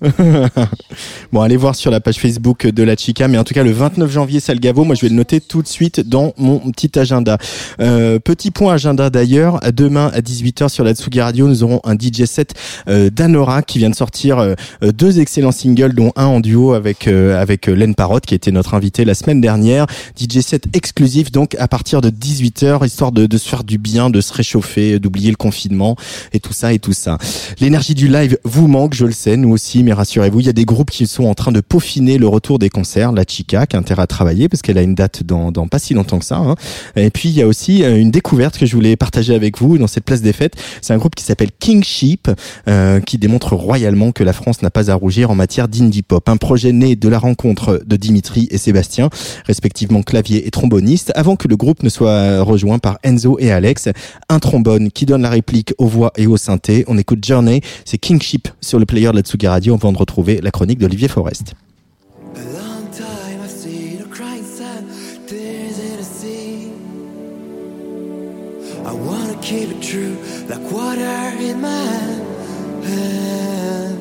[1.32, 3.72] bon, allez voir sur la page Facebook de la Chica, mais en tout cas le
[3.72, 7.38] 29 janvier, Salgavo, moi je vais le noter tout de suite dans mon petit agenda.
[7.80, 11.94] Euh, petit point agenda d'ailleurs, demain à 18h sur la Tsugi Radio, nous aurons un
[11.94, 12.54] DJ set
[12.88, 17.08] euh, d'Anora qui vient de sortir euh, deux excellents singles, dont un en duo avec
[17.08, 19.86] euh, avec euh, Len Parotte qui était notre invité la semaine dernière.
[20.16, 24.10] DJ set exclusif donc à partir de 18h, histoire de, de se faire du bien,
[24.10, 25.96] de se réchauffer, d'oublier le confinement
[26.32, 27.18] et tout ça et tout ça.
[27.60, 30.52] L'énergie du live vous manque, je le sais, nous aussi, mais rassurez-vous, il y a
[30.52, 33.12] des groupes qui sont en train de peaufiner le retour des concerts.
[33.12, 36.18] La Chica qui a à travailler parce qu'elle a une date dans, pas si longtemps
[36.18, 36.36] que ça.
[36.36, 36.54] hein.
[36.94, 39.78] Et puis il y a aussi euh, une découverte que je voulais partager avec vous
[39.78, 40.54] dans cette place des fêtes.
[40.82, 41.82] C'est un groupe qui s'appelle King
[42.68, 46.28] euh, qui démontre royalement que la France n'a pas à rougir en matière d'indie pop.
[46.28, 49.10] Un projet né de la rencontre de Dimitri et Sébastien,
[49.46, 53.88] respectivement clavier et tromboniste, avant que le groupe ne soit rejoint par Enzo et Alex.
[54.28, 56.84] Un trombone qui donne la réplique aux voix et aux synthés.
[56.88, 58.18] On écoute Journey, c'est King
[58.60, 61.54] sur le player de la Tsugi Radio avant de retrouver la chronique d'Olivier Forest.
[69.40, 70.16] Keep it true,
[70.46, 71.86] like water in my
[72.84, 73.98] hand.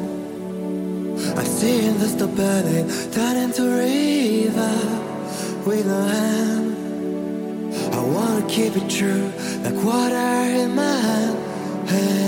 [1.38, 4.76] I've seen the stop burning, turn into river
[5.65, 6.76] with no hand.
[7.93, 9.32] I wanna keep it true,
[9.63, 10.15] like water
[10.63, 11.36] in my
[11.91, 12.26] hand.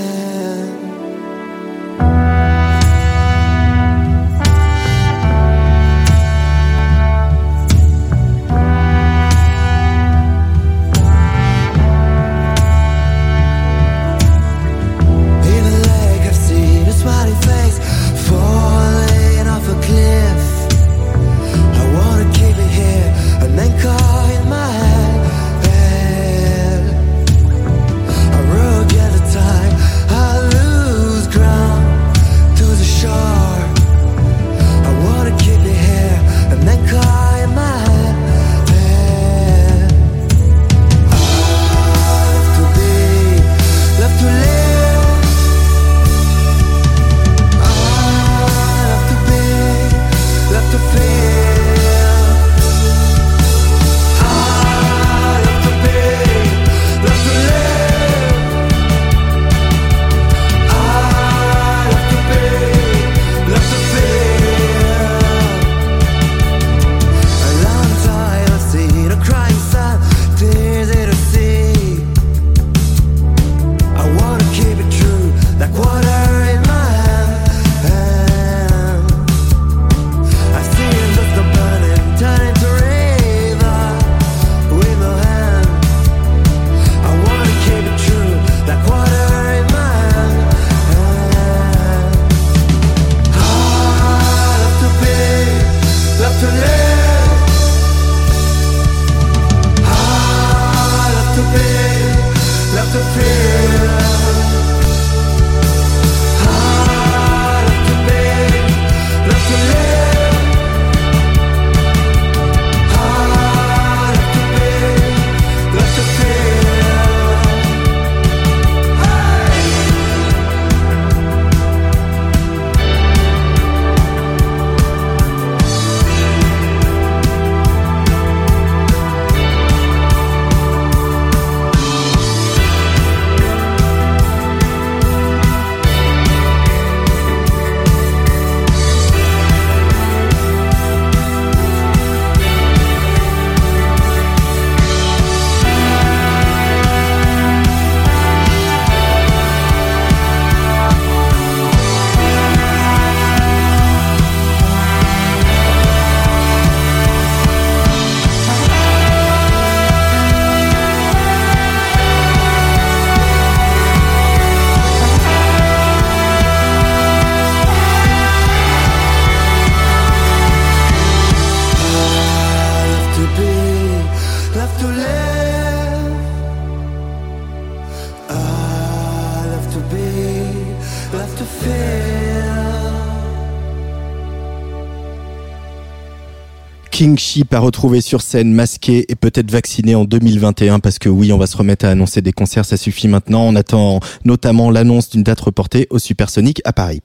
[187.00, 191.32] King Sheep à retrouver sur scène, masqué et peut-être vacciné en 2021 parce que oui,
[191.32, 193.44] on va se remettre à annoncer des concerts, ça suffit maintenant.
[193.44, 197.00] On attend notamment l'annonce d'une date reportée au Supersonic à Paris.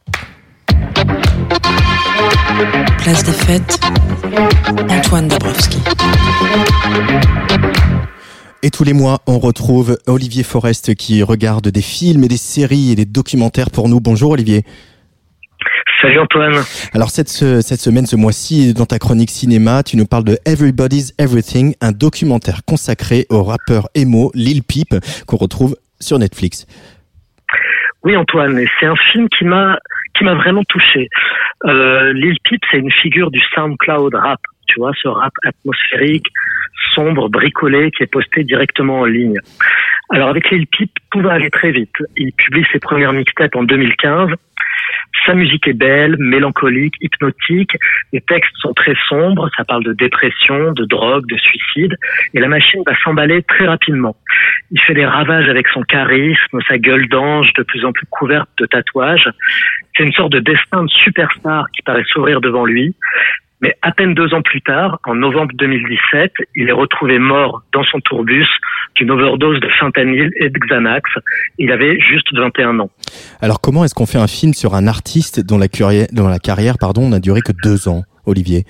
[2.98, 3.78] Place des fêtes,
[4.90, 5.78] Antoine Dabrowski.
[8.64, 12.90] Et tous les mois, on retrouve Olivier Forest qui regarde des films et des séries
[12.90, 14.00] et des documentaires pour nous.
[14.00, 14.64] Bonjour Olivier.
[16.00, 16.54] Salut Antoine.
[16.92, 20.36] Alors cette, ce- cette semaine, ce mois-ci, dans ta chronique cinéma, tu nous parles de
[20.46, 24.94] Everybody's Everything, un documentaire consacré au rappeur emo Lil Peep
[25.26, 26.66] qu'on retrouve sur Netflix.
[28.02, 29.78] Oui Antoine, c'est un film qui m'a
[30.16, 31.08] qui m'a vraiment touché.
[31.64, 36.26] Euh, Lil Peep, c'est une figure du SoundCloud rap, tu vois, ce rap atmosphérique,
[36.94, 39.38] sombre, bricolé, qui est posté directement en ligne.
[40.10, 41.94] Alors avec Lil Peep, tout va aller très vite.
[42.16, 44.28] Il publie ses premières mixtapes en 2015.
[45.26, 47.76] Sa musique est belle, mélancolique, hypnotique.
[48.12, 49.48] Les textes sont très sombres.
[49.56, 51.96] Ça parle de dépression, de drogue, de suicide.
[52.34, 54.16] Et la machine va s'emballer très rapidement.
[54.70, 58.48] Il fait des ravages avec son charisme, sa gueule d'ange de plus en plus couverte
[58.58, 59.28] de tatouages.
[59.96, 62.94] C'est une sorte de destin de superstar qui paraît s'ouvrir devant lui.
[63.60, 67.84] Mais à peine deux ans plus tard, en novembre 2017, il est retrouvé mort dans
[67.84, 68.48] son tourbus
[68.96, 71.10] d'une overdose de fentanyl et de Xanax.
[71.58, 72.90] Il avait juste 21 ans.
[73.40, 75.66] Alors comment est-ce qu'on fait un film sur un artiste dont la,
[76.12, 78.64] dont la carrière pardon, n'a duré que deux ans, Olivier?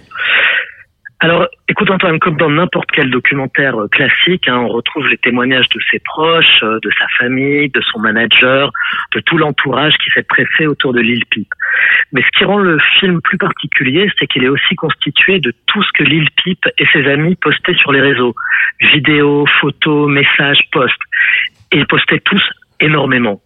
[1.21, 5.69] Alors, écoute Antoine, comme dans n'importe quel documentaire euh, classique, hein, on retrouve les témoignages
[5.69, 8.71] de ses proches, euh, de sa famille, de son manager,
[9.15, 11.49] de tout l'entourage qui s'est pressé autour de Lil Peep.
[12.13, 15.83] Mais ce qui rend le film plus particulier, c'est qu'il est aussi constitué de tout
[15.83, 18.35] ce que Lil Peep et ses amis postaient sur les réseaux.
[18.81, 21.01] Vidéos, photos, messages, posts.
[21.73, 22.43] Et ils postaient tous
[22.81, 23.41] énormément.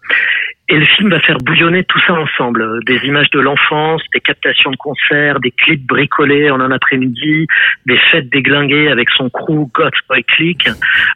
[0.70, 2.84] Et le film va faire bouillonner tout ça ensemble.
[2.84, 7.46] Des images de l'enfance, des captations de concerts, des clips bricolés en un après-midi,
[7.86, 10.68] des fêtes déglinguées avec son crew God's Boy Click,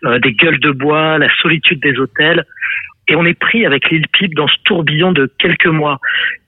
[0.05, 2.45] euh, des gueules de bois, la solitude des hôtels.
[3.09, 5.99] Et on est pris avec Lil Peep dans ce tourbillon de quelques mois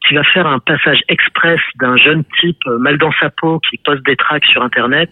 [0.07, 3.77] qui va faire un passage express d'un jeune type euh, mal dans sa peau qui
[3.85, 5.11] poste des tracks sur Internet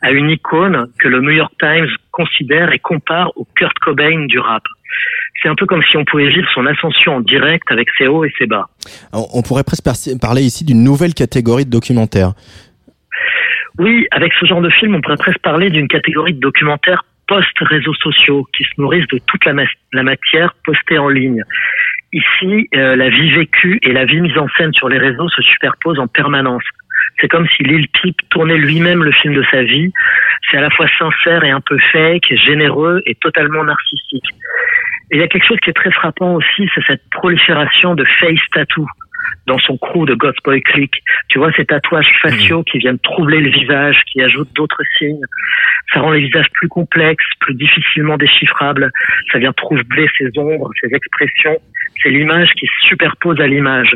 [0.00, 4.38] à une icône que le New York Times considère et compare au Kurt Cobain du
[4.38, 4.62] rap.
[5.42, 8.24] C'est un peu comme si on pouvait vivre son ascension en direct avec ses hauts
[8.24, 8.66] et ses bas.
[9.12, 12.32] on, pourrait presque par- parler ici d'une nouvelle catégorie de documentaire.
[13.78, 17.94] Oui, avec ce genre de film, on pourrait presque parler d'une catégorie de documentaires post-réseaux
[17.94, 21.42] sociaux qui se nourrissent de toute la, ma- la matière postée en ligne.
[22.12, 25.42] Ici, euh, la vie vécue et la vie mise en scène sur les réseaux se
[25.42, 26.62] superposent en permanence.
[27.20, 29.92] C'est comme si Lil Peep tournait lui-même le film de sa vie.
[30.50, 34.24] C'est à la fois sincère et un peu fake, généreux et totalement narcissique.
[35.10, 38.04] Et il y a quelque chose qui est très frappant aussi, c'est cette prolifération de
[38.20, 38.86] face tattoo
[39.46, 41.02] dans son crew de God's Boy Click.
[41.28, 45.24] Tu vois, ces tatouages faciaux qui viennent troubler le visage, qui ajoutent d'autres signes.
[45.92, 48.90] Ça rend les visages plus complexes, plus difficilement déchiffrables.
[49.32, 51.58] Ça vient troubler ses ombres, ses expressions.
[52.02, 53.94] C'est l'image qui se superpose à l'image.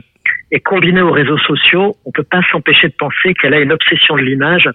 [0.53, 4.17] Et combiné aux réseaux sociaux, on peut pas s'empêcher de penser qu'elle a une obsession
[4.17, 4.69] de l'image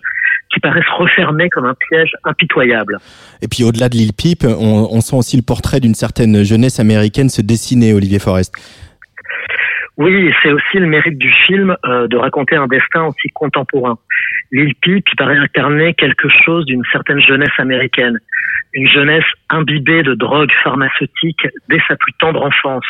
[0.53, 2.97] qui paraît se refermer comme un piège impitoyable.
[3.41, 6.79] Et puis au-delà de Lil Peep, on, on sent aussi le portrait d'une certaine jeunesse
[6.79, 8.53] américaine se dessiner, Olivier Forest.
[9.97, 13.97] Oui, c'est aussi le mérite du film euh, de raconter un destin aussi contemporain.
[14.51, 18.19] Lil Peep qui paraît incarner quelque chose d'une certaine jeunesse américaine,
[18.73, 22.83] une jeunesse imbibée de drogues pharmaceutiques dès sa plus tendre enfance,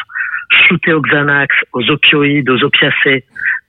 [0.68, 3.24] shootée aux Xanax, aux opioïdes, aux opiacés.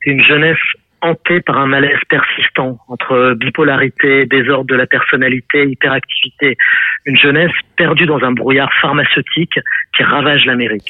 [0.06, 0.58] Une jeunesse
[1.02, 6.56] hantée par un malaise persistant entre bipolarité, désordre de la personnalité, hyperactivité.
[7.04, 9.58] Une jeunesse perdue dans un brouillard pharmaceutique
[9.96, 10.88] qui ravage l'Amérique.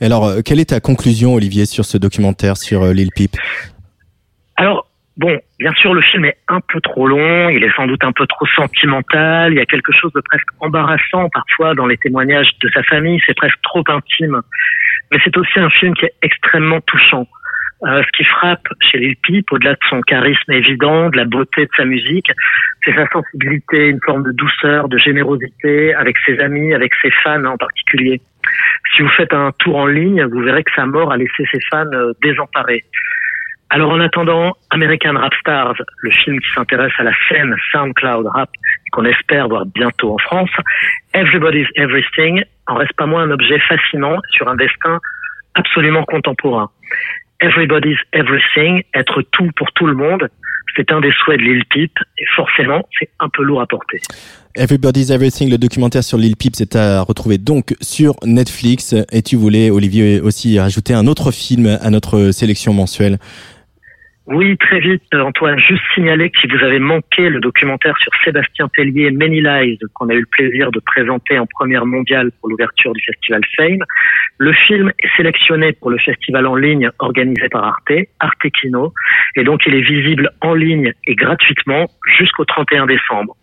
[0.00, 3.32] Alors, euh, quelle est ta conclusion, Olivier, sur ce documentaire sur euh, Lil Peep?
[4.56, 8.04] Alors, bon, bien sûr, le film est un peu trop long, il est sans doute
[8.04, 11.96] un peu trop sentimental, il y a quelque chose de presque embarrassant parfois dans les
[11.98, 14.40] témoignages de sa famille, c'est presque trop intime.
[15.12, 17.26] Mais c'est aussi un film qui est extrêmement touchant.
[17.84, 21.66] Euh, ce qui frappe chez Lil Peep, au-delà de son charisme évident, de la beauté
[21.66, 22.30] de sa musique,
[22.82, 27.44] c'est sa sensibilité, une forme de douceur, de générosité avec ses amis, avec ses fans
[27.44, 28.20] en particulier.
[28.94, 31.60] Si vous faites un tour en ligne, vous verrez que sa mort a laissé ses
[31.70, 32.84] fans euh, désemparés.
[33.68, 38.48] Alors en attendant American Rap Stars, le film qui s'intéresse à la scène SoundCloud Rap
[38.92, 40.50] qu'on espère voir bientôt en France,
[41.12, 44.98] Everybody's Everything en reste pas moins un objet fascinant sur un destin
[45.54, 46.70] absolument contemporain.
[47.40, 50.28] Everybody's Everything, être tout pour tout le monde,
[50.76, 54.00] c'est un des souhaits de Lil Peep et forcément c'est un peu lourd à porter.
[54.54, 58.94] Everybody's Everything, le documentaire sur Lil Peep, c'est à retrouver donc sur Netflix.
[59.12, 63.18] Et tu voulais, Olivier, aussi rajouter un autre film à notre sélection mensuelle.
[64.26, 68.68] Oui, très vite, euh, Antoine, juste signaler que vous avez manqué le documentaire sur Sébastien
[68.74, 72.92] Tellier, Many Lies, qu'on a eu le plaisir de présenter en première mondiale pour l'ouverture
[72.92, 73.84] du festival Fame,
[74.38, 78.92] le film est sélectionné pour le festival en ligne organisé par Arte, Arte Kino,
[79.36, 81.86] et donc il est visible en ligne et gratuitement
[82.18, 83.36] jusqu'au 31 décembre.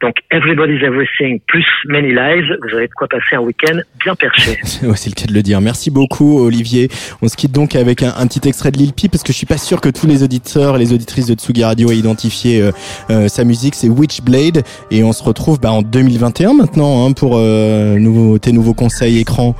[0.00, 4.58] Donc Everybody's Everything plus Many Lives, vous avez de quoi passer un week-end bien perché.
[4.62, 5.60] C'est le cas de le dire.
[5.60, 6.88] Merci beaucoup, Olivier.
[7.22, 9.38] On se quitte donc avec un, un petit extrait de Lil Peep parce que je
[9.38, 12.60] suis pas sûr que tous les auditeurs et les auditrices de Tsugi Radio aient identifié
[12.60, 12.70] euh,
[13.10, 13.74] euh, sa musique.
[13.74, 18.52] C'est Witchblade et on se retrouve bah, en 2021 maintenant hein, pour euh, nouveau, tes
[18.52, 19.54] nouveaux conseils écran.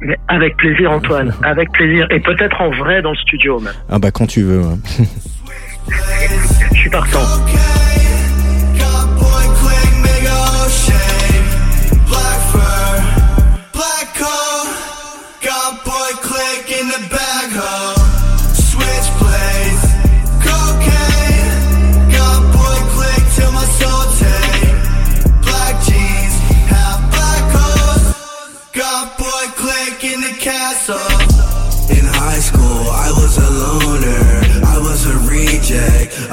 [0.00, 2.06] Mais avec plaisir Antoine, avec plaisir.
[2.10, 3.72] Et peut-être en vrai dans le studio même.
[3.88, 4.62] Ah bah quand tu veux.
[5.88, 7.20] Je suis partant.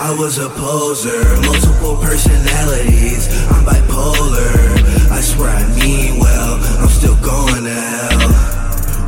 [0.03, 1.23] I was a poser.
[1.47, 3.31] Multiple personalities.
[3.47, 4.51] I'm bipolar.
[5.09, 6.59] I swear I mean well.
[6.83, 8.27] I'm still going to hell.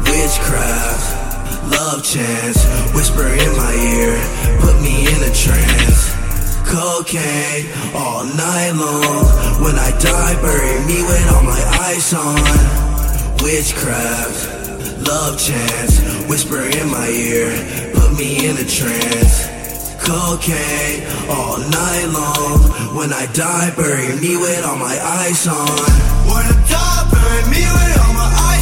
[0.07, 2.63] Witchcraft, love chance.
[2.95, 4.15] Whisper in my ear.
[4.63, 6.15] Put me in a trance.
[6.63, 9.27] Cocaine all night long.
[9.67, 11.59] When I die, bury me with all my
[11.91, 12.39] ice on.
[13.43, 14.55] Witchcraft.
[15.05, 17.51] Love chance, whisper in my ear,
[17.93, 19.54] put me in a trance.
[20.05, 22.95] Cocaine all night long.
[22.95, 25.65] When I die, bury me with all my ice on.
[26.29, 28.54] When I die, bury me with all my ice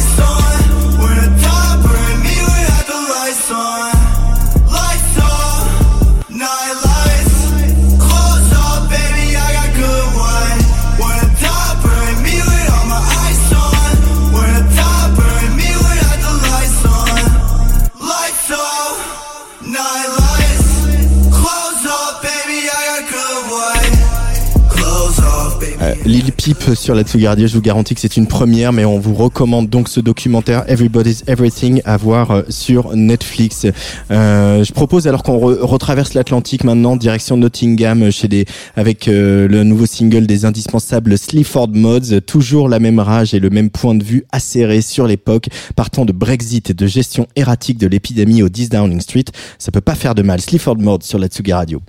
[25.84, 28.84] Euh, Lil Peep sur la Tsugi Radio, je vous garantis que c'est une première, mais
[28.86, 33.66] on vous recommande donc ce documentaire Everybody's Everything à voir euh, sur Netflix.
[34.10, 39.06] Euh, je propose alors qu'on re- retraverse l'Atlantique maintenant, direction Nottingham, euh, chez des, avec
[39.06, 43.94] le nouveau single des indispensables Sleaford Mods, toujours la même rage et le même point
[43.94, 48.48] de vue acéré sur l'époque, partant de Brexit et de gestion erratique de l'épidémie au
[48.48, 49.24] 10 Downing Street.
[49.58, 50.40] Ça peut pas faire de mal.
[50.40, 51.82] Sleaford Mods sur la Tsugi Radio.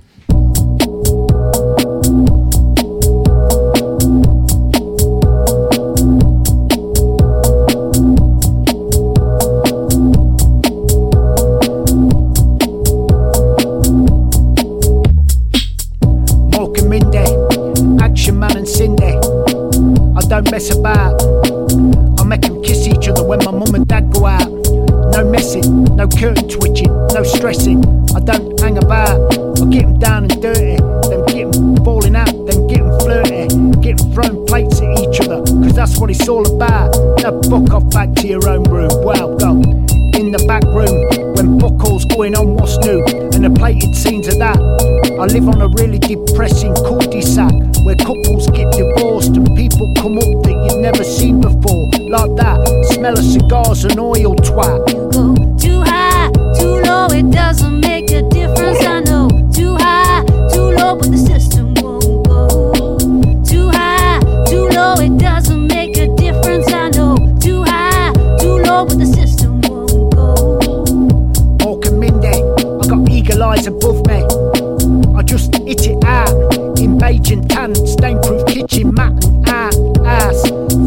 [20.28, 21.22] Don't mess about.
[22.20, 24.50] I make them kiss each other when my mum and dad go out.
[25.12, 27.84] No messing, no curtain twitching, no stressing.
[28.16, 29.20] I don't hang about.
[29.62, 30.78] I get them down and dirty,
[31.10, 33.48] then get them falling out, then get them flirty,
[33.82, 36.96] get them throwing plates at each other, cause that's what it's all about.
[37.22, 38.90] Now fuck off back to your own room.
[39.04, 39.62] Well, go
[40.18, 44.40] in the back room when buckles going on what's new and the plated scenes of
[44.40, 44.95] that.
[45.18, 47.54] I live on a really depressing cul-de-sac
[47.86, 51.88] where couples get divorced and people come up that you've never seen before.
[52.10, 52.60] Like that,
[52.92, 54.92] smell of cigars and oil twat.
[54.92, 58.84] You go Too high, too low, it doesn't make a difference.
[58.84, 59.30] I know.
[59.54, 62.98] Too high, too low, but the system won't go.
[63.46, 66.68] Too high, too low, it doesn't make a difference.
[66.74, 67.16] I know.
[67.40, 70.60] Too high, too low, but the system won't go.
[71.86, 74.05] And Mindy, I got eagle eyes above
[77.06, 79.76] and tan, stain-proof kitchen mat and out
[80.06, 80.42] ass.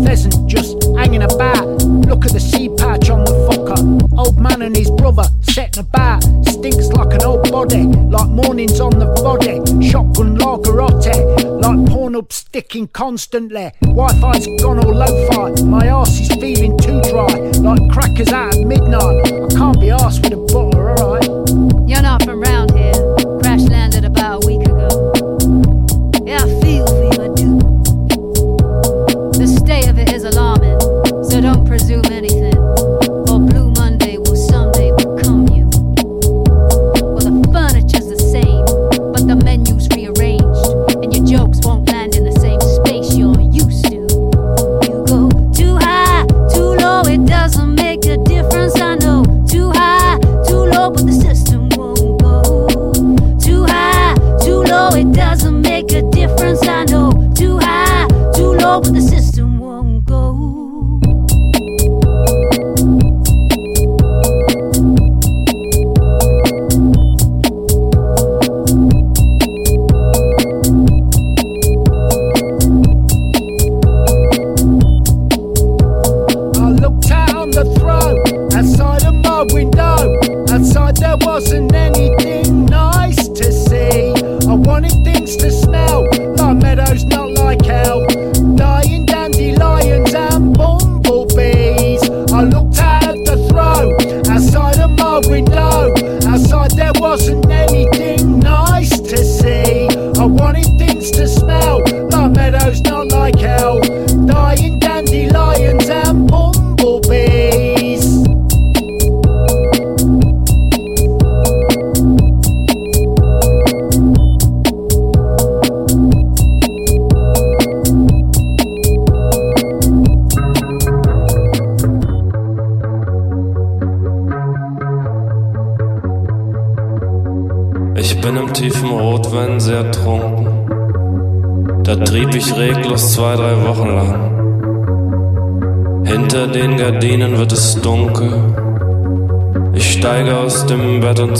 [0.05, 1.67] Pheasant just hanging about.
[2.09, 4.19] Look at the sea patch on the fucker.
[4.19, 6.23] Old man and his brother setting about.
[6.45, 9.63] Stinks like an old body, like mornings on the body.
[9.89, 13.71] Shotgun lagerotte, like porn up sticking constantly.
[13.83, 15.63] Wi-Fi's gone all low fi.
[15.63, 19.25] My arse is feeling too dry, like crackers out at midnight.
[19.27, 21.29] I can't be arsed with a butter, alright.
[21.89, 22.38] You're not from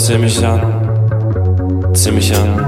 [0.09, 2.68] ziemlich an, ziemlich an.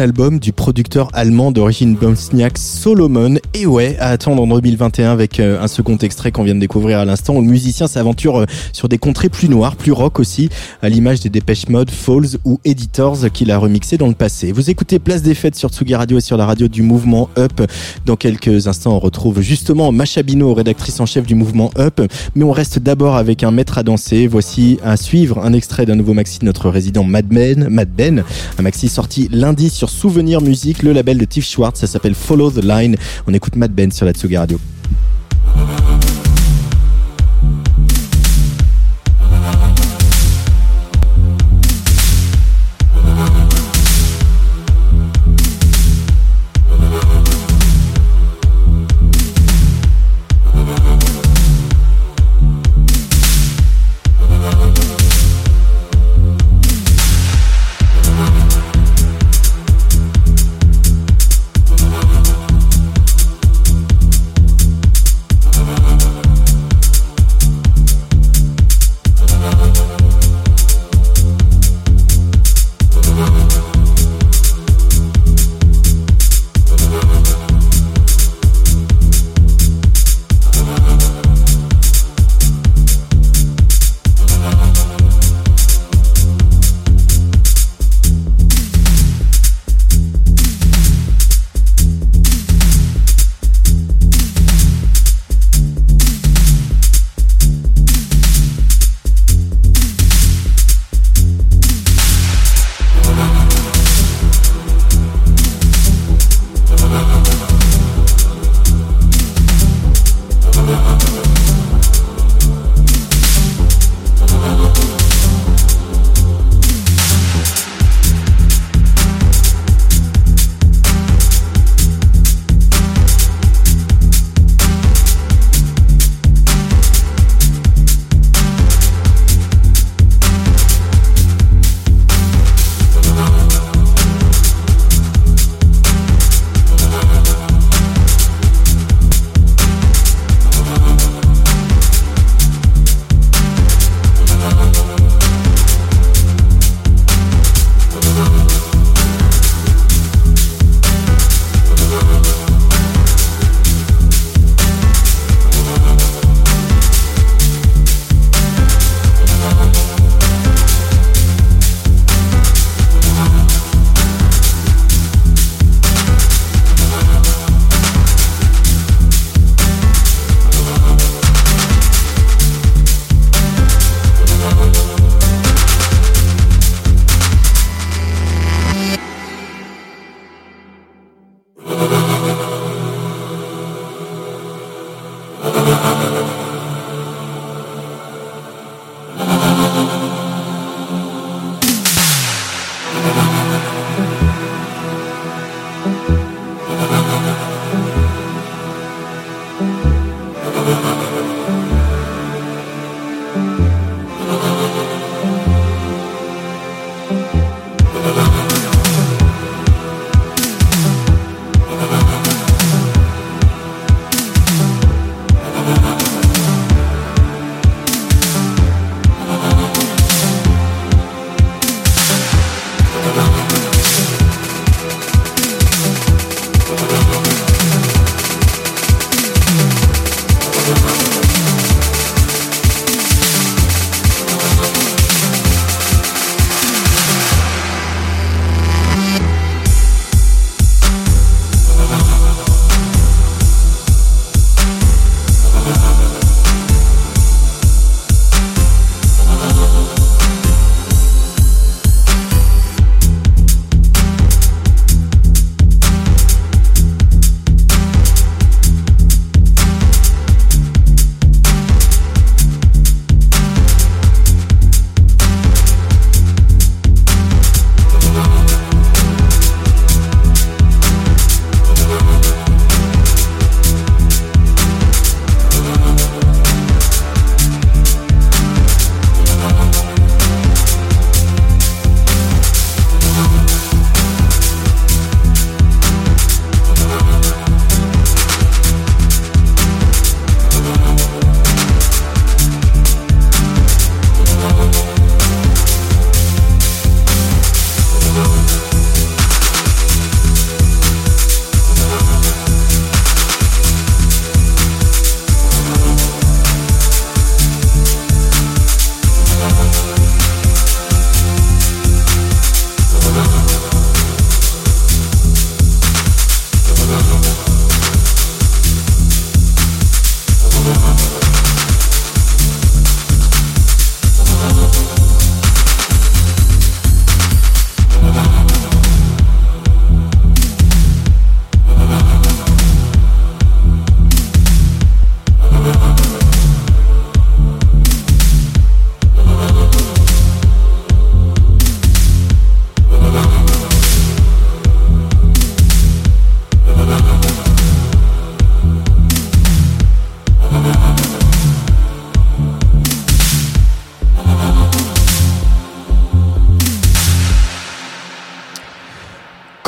[0.00, 3.36] Album du producteur allemand d'origine bosniaque Solomon.
[3.54, 6.98] Et ouais, à attendre en 2021 avec euh, un second extrait qu'on vient de découvrir
[6.98, 10.48] à l'instant où le musicien s'aventure euh, sur des contrées plus noires, plus rock aussi,
[10.82, 14.50] à l'image des Dépêche Mode, Falls ou Editors qu'il a remixé dans le passé.
[14.50, 17.62] Vous écoutez Place des Fêtes sur Tsugi Radio et sur la radio du mouvement Up.
[18.04, 22.00] Dans quelques instants, on retrouve justement Macha Bino, rédactrice en chef du mouvement Up.
[22.34, 24.26] Mais on reste d'abord avec un maître à danser.
[24.26, 28.24] Voici à suivre un extrait d'un nouveau maxi de notre résident Mad Ben, Mad Ben.
[28.58, 31.78] Un maxi sorti lundi sur Souvenir Musique, le label de Tiff Schwartz.
[31.78, 32.96] Ça s'appelle Follow the Line.
[33.28, 34.58] On écoute Mad Ben sur la Tsugi Radio.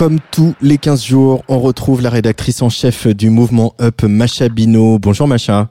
[0.05, 4.51] Comme tous les 15 jours, on retrouve la rédactrice en chef du mouvement Up, Macha
[4.51, 4.99] Bino.
[4.99, 5.69] Bonjour Macha.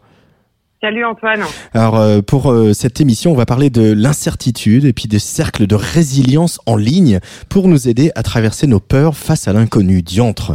[0.82, 1.42] Salut Antoine.
[1.76, 5.68] Alors euh, pour euh, cette émission, on va parler de l'incertitude et puis des cercles
[5.68, 10.02] de résilience en ligne pour nous aider à traverser nos peurs face à l'inconnu.
[10.02, 10.54] Diantre.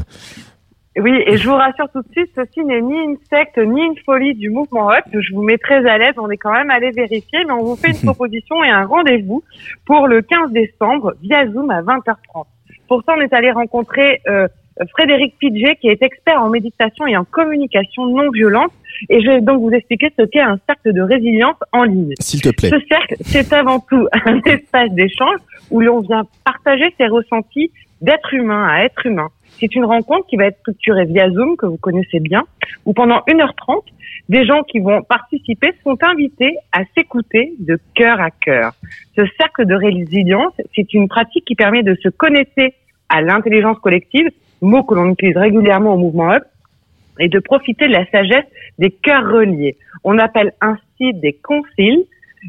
[0.98, 3.96] Oui, et je vous rassure tout de suite, ceci n'est ni une secte ni une
[4.04, 5.04] folie du mouvement Up.
[5.12, 7.76] Je vous mets très à l'aise, on est quand même allé vérifier, mais on vous
[7.76, 9.44] fait une proposition et un rendez-vous
[9.86, 12.46] pour le 15 décembre via Zoom à 20h30.
[12.88, 14.48] Pour ça, on est allé rencontrer euh,
[14.90, 18.72] Frédéric Pidget, qui est expert en méditation et en communication non violente.
[19.08, 22.14] Et je vais donc vous expliquer ce qu'est un cercle de résilience en ligne.
[22.18, 22.70] S'il te plaît.
[22.70, 25.38] Ce cercle, c'est avant tout un espace d'échange
[25.70, 27.70] où l'on vient partager ses ressentis
[28.00, 29.28] d'être humain à être humain.
[29.60, 32.44] C'est une rencontre qui va être structurée via Zoom, que vous connaissez bien,
[32.86, 33.82] où pendant 1h30,
[34.28, 38.72] des gens qui vont participer sont invités à s'écouter de cœur à cœur.
[39.16, 42.74] Ce cercle de résilience, c'est une pratique qui permet de se connecter
[43.08, 44.28] à l'intelligence collective,
[44.60, 46.44] mot que l'on utilise régulièrement au mouvement Up,
[47.20, 48.44] et de profiter de la sagesse
[48.78, 49.76] des cœurs reliés.
[50.04, 52.04] On appelle ainsi des conciles,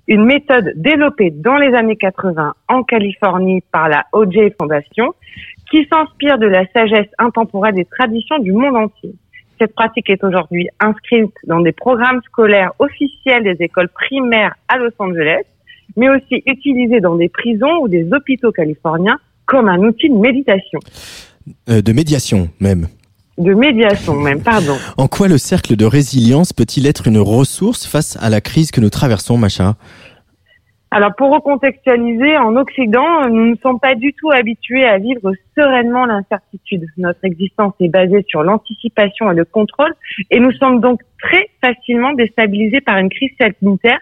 [0.07, 5.13] une méthode développée dans les années 80 en Californie par la OJ Foundation,
[5.71, 9.13] qui s'inspire de la sagesse intemporelle des traditions du monde entier.
[9.59, 14.91] Cette pratique est aujourd'hui inscrite dans des programmes scolaires officiels des écoles primaires à Los
[14.99, 15.43] Angeles,
[15.97, 20.79] mais aussi utilisée dans des prisons ou des hôpitaux californiens comme un outil de méditation.
[21.69, 22.87] Euh, de médiation même.
[23.37, 24.77] De médiation même, pardon.
[24.97, 28.79] En quoi le cercle de résilience peut-il être une ressource face à la crise que
[28.79, 29.75] nous traversons, Macha
[30.91, 36.05] Alors pour recontextualiser, en Occident, nous ne sommes pas du tout habitués à vivre sereinement
[36.07, 36.87] l'incertitude.
[36.97, 39.93] Notre existence est basée sur l'anticipation et le contrôle,
[40.31, 43.99] et nous sommes donc très facilement déstabilisés par une crise sanitaire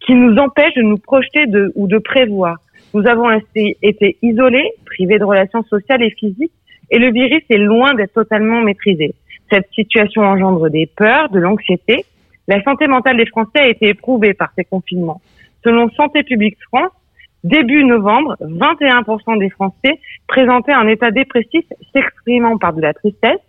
[0.00, 2.56] qui nous empêche de nous projeter de, ou de prévoir.
[2.94, 6.52] Nous avons ainsi été isolés, privés de relations sociales et physiques,
[6.90, 9.14] et le virus est loin d'être totalement maîtrisé.
[9.52, 12.04] Cette situation engendre des peurs, de l'anxiété.
[12.48, 15.20] La santé mentale des Français a été éprouvée par ces confinements.
[15.64, 16.92] Selon Santé publique France,
[17.42, 23.40] début novembre, 21% des Français présentaient un état dépressif s'exprimant par de la tristesse,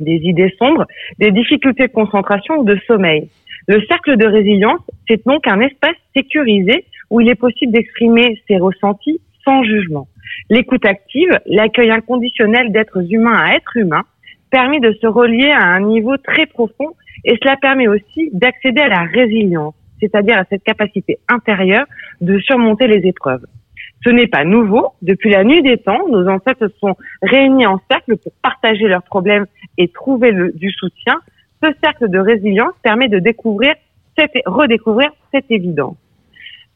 [0.00, 0.86] des idées sombres,
[1.18, 3.30] des difficultés de concentration ou de sommeil.
[3.68, 8.58] Le cercle de résilience, c'est donc un espace sécurisé où il est possible d'exprimer ses
[8.58, 10.08] ressentis sans jugement.
[10.48, 14.04] L'écoute active, l'accueil inconditionnel d'êtres humains à êtres humains,
[14.50, 16.94] permet de se relier à un niveau très profond
[17.24, 21.86] et cela permet aussi d'accéder à la résilience, c'est-à-dire à cette capacité intérieure
[22.20, 23.44] de surmonter les épreuves.
[24.04, 24.94] Ce n'est pas nouveau.
[25.02, 29.46] Depuis la nuit des temps, nos ancêtres sont réunis en cercle pour partager leurs problèmes
[29.76, 31.20] et trouver du soutien.
[31.62, 33.74] Ce cercle de résilience permet de découvrir,
[34.46, 35.96] redécouvrir cette évidence.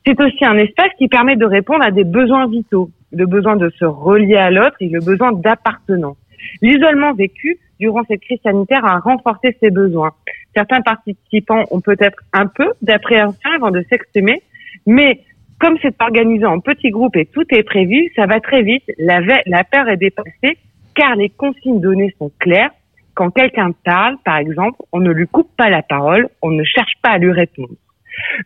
[0.06, 3.70] C'est aussi un espace qui permet de répondre à des besoins vitaux, le besoin de
[3.70, 6.18] se relier à l'autre et le besoin d'appartenance.
[6.62, 10.12] L'isolement vécu durant cette crise sanitaire a renforcé ces besoins.
[10.54, 14.42] Certains participants ont peut-être un peu d'appréhension avant de s'exprimer,
[14.86, 15.20] mais
[15.58, 19.64] comme c'est organisé en petits groupes et tout est prévu, ça va très vite, la
[19.64, 20.58] peur est dépassée
[20.94, 22.70] car les consignes données sont claires.
[23.14, 26.94] Quand quelqu'un parle, par exemple, on ne lui coupe pas la parole, on ne cherche
[27.02, 27.74] pas à lui répondre.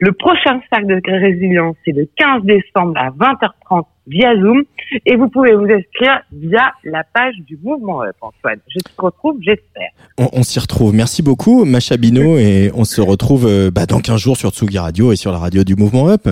[0.00, 4.64] Le prochain cercle de résilience, c'est le 15 décembre à 20h30 via Zoom
[5.04, 8.58] et vous pouvez vous inscrire via la page du mouvement Up, Antoine.
[8.68, 9.90] Je te retrouve, j'espère.
[10.18, 10.94] On, on s'y retrouve.
[10.94, 14.78] Merci beaucoup, Macha Bino, et on se retrouve euh, bah, dans 15 jours sur Tsugi
[14.78, 16.28] Radio et sur la radio du Mouvement Up.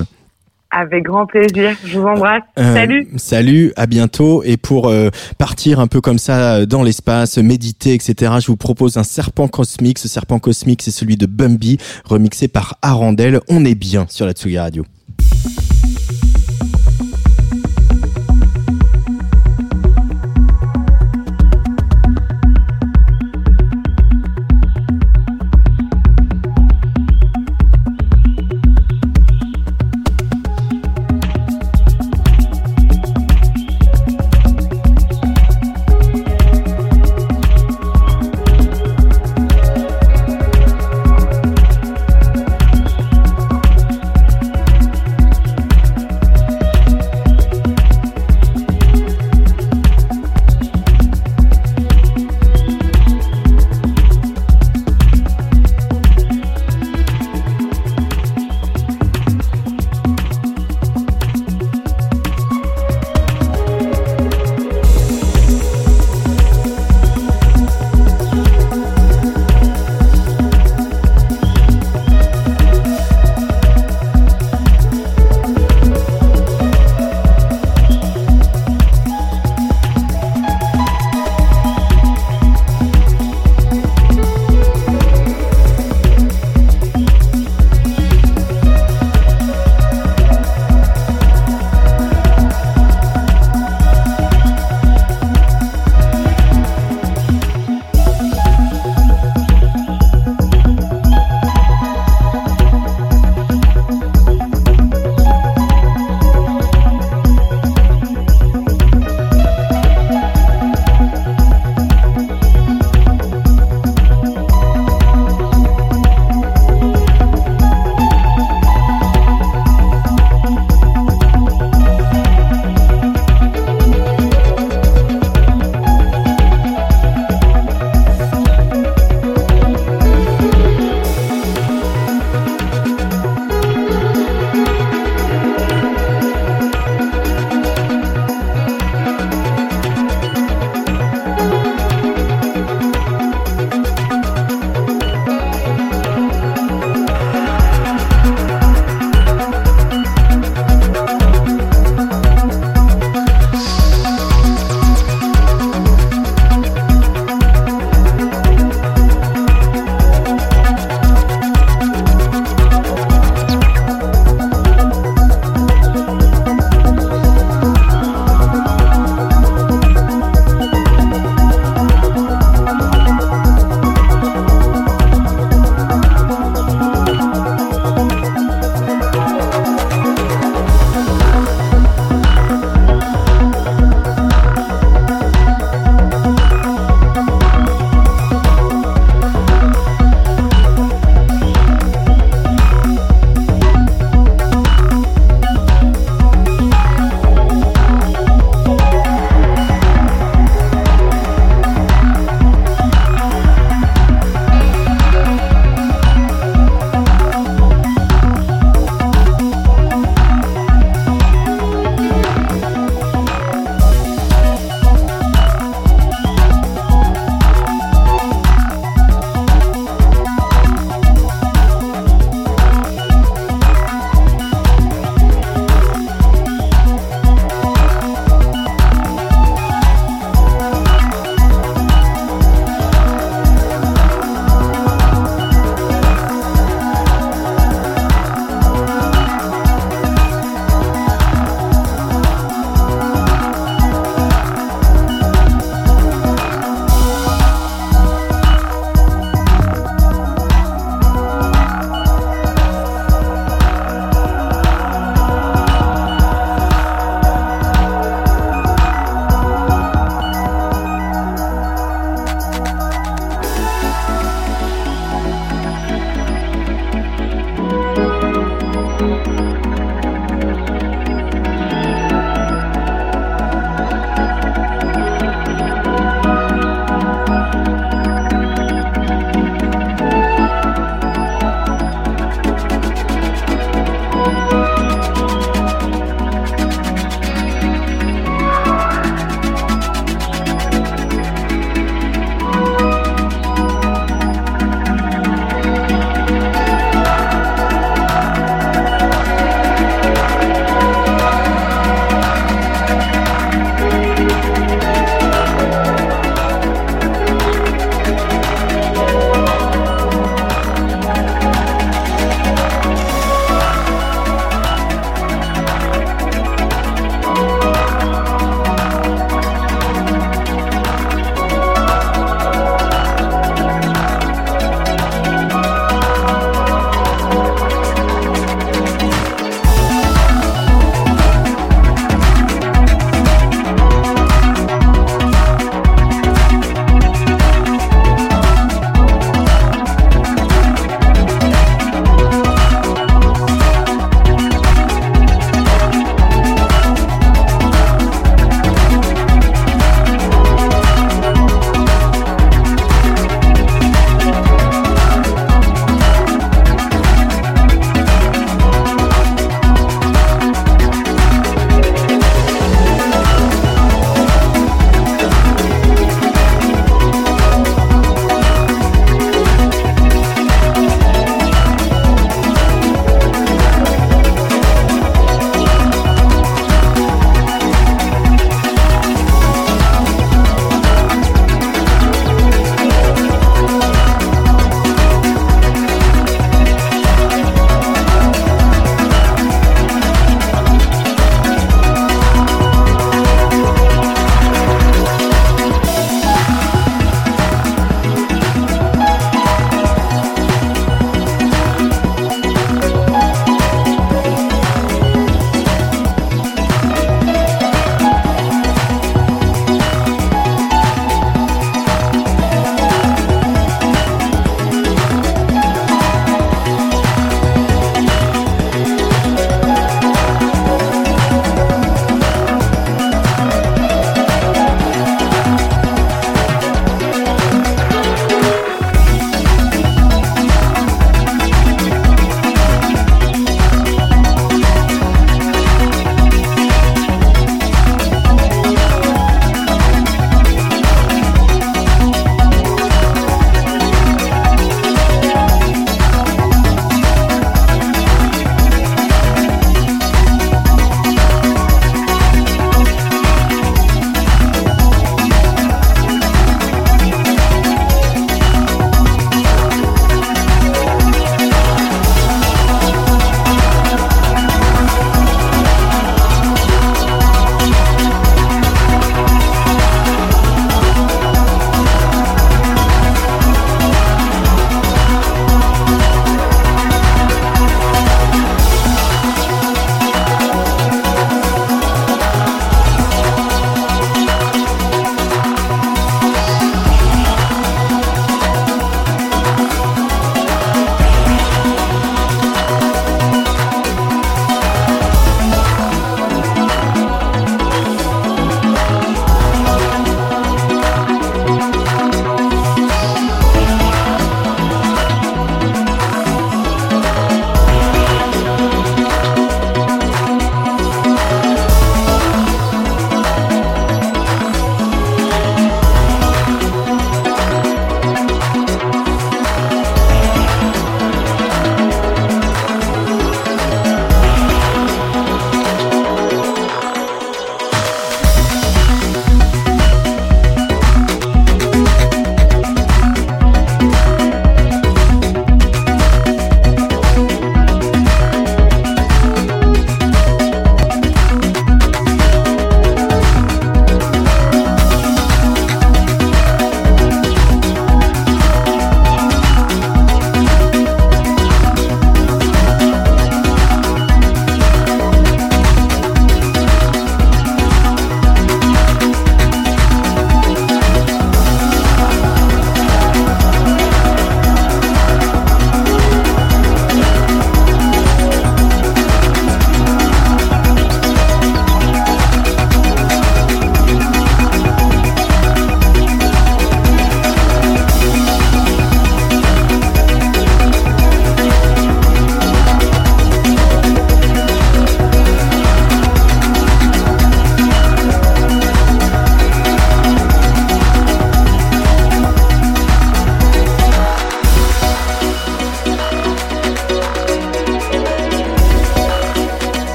[0.78, 1.74] Avec grand plaisir.
[1.86, 2.42] Je vous embrasse.
[2.58, 3.08] Euh, Salut.
[3.16, 4.42] Salut, à bientôt.
[4.44, 5.08] Et pour euh,
[5.38, 9.48] partir un peu comme ça euh, dans l'espace, méditer, etc., je vous propose un serpent
[9.48, 9.98] cosmique.
[9.98, 13.40] Ce serpent cosmique, c'est celui de Bumby, remixé par Arandel.
[13.48, 14.84] On est bien sur la Tsugi Radio.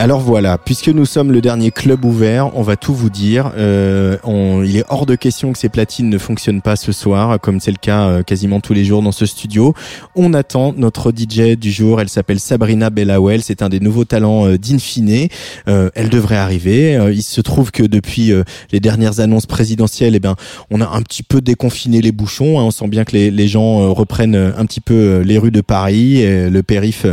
[0.00, 3.52] Alors voilà, puisque nous sommes le dernier club ouvert, on va tout vous dire.
[3.58, 7.38] Euh, on, il est hors de question que ces platines ne fonctionnent pas ce soir,
[7.38, 9.74] comme c'est le cas euh, quasiment tous les jours dans ce studio.
[10.16, 12.00] On attend notre DJ du jour.
[12.00, 13.42] Elle s'appelle Sabrina Bellawell.
[13.42, 15.28] C'est un des nouveaux talents euh, d'Infine.
[15.68, 16.96] Euh, elle devrait arriver.
[16.96, 18.32] Euh, il se trouve que depuis
[18.72, 20.34] les dernières annonces présidentielles, eh ben,
[20.70, 22.58] on a un petit peu déconfiné les bouchons.
[22.58, 22.62] hein.
[22.62, 26.62] On sent bien que les, gens reprennent un petit peu les rues de Paris, le
[26.62, 27.06] périph'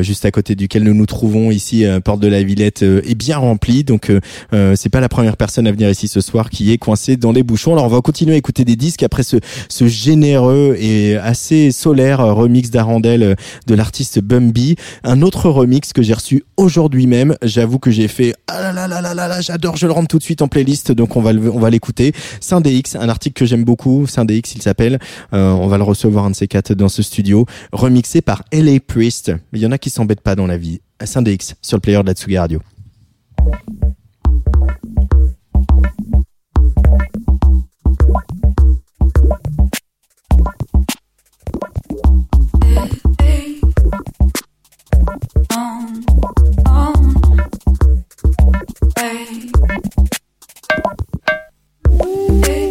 [0.00, 1.84] juste à côté duquel nous nous trouvons ici,
[2.18, 3.84] de la Villette, euh, est bien rempli.
[3.84, 4.20] Donc euh,
[4.52, 7.32] euh, c'est pas la première personne à venir ici ce soir qui est coincée dans
[7.32, 7.72] les bouchons.
[7.72, 9.36] Alors on va continuer à écouter des disques après ce,
[9.68, 13.36] ce généreux et assez solaire remix d'Arandel
[13.66, 14.76] de l'artiste Bumby.
[15.02, 17.36] Un autre remix que j'ai reçu aujourd'hui même.
[17.42, 20.08] J'avoue que j'ai fait ah là là là là là là, j'adore, je le rentre
[20.08, 20.92] tout de suite en playlist.
[20.92, 22.12] Donc on va on va l'écouter.
[22.40, 24.06] Syndx, un article que j'aime beaucoup.
[24.06, 24.98] Syndx, il s'appelle.
[25.32, 28.80] Euh, on va le recevoir un de ces quatre dans ce studio, remixé par LA
[28.86, 29.32] Priest.
[29.52, 30.80] Il y en a qui s'embêtent pas dans la vie.
[31.02, 32.60] Syndx sur le player de la Tsugi Radio.
[52.34, 52.63] Nothing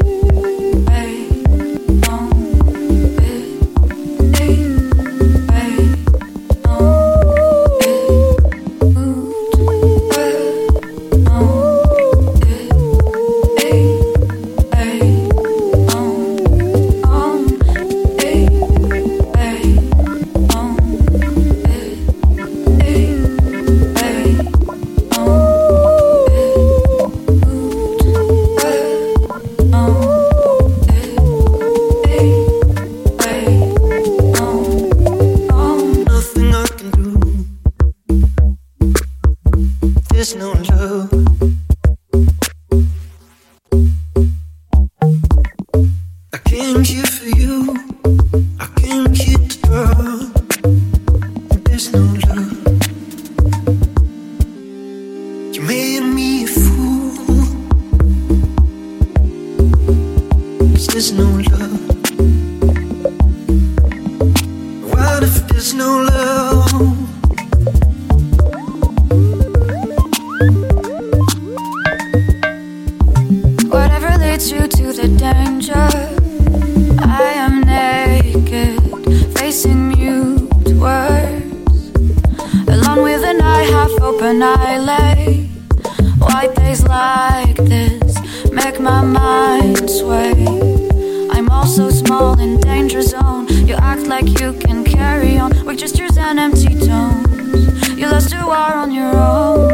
[94.24, 97.90] like you can carry on with gestures and empty tones.
[97.98, 99.70] You lost a war on your own.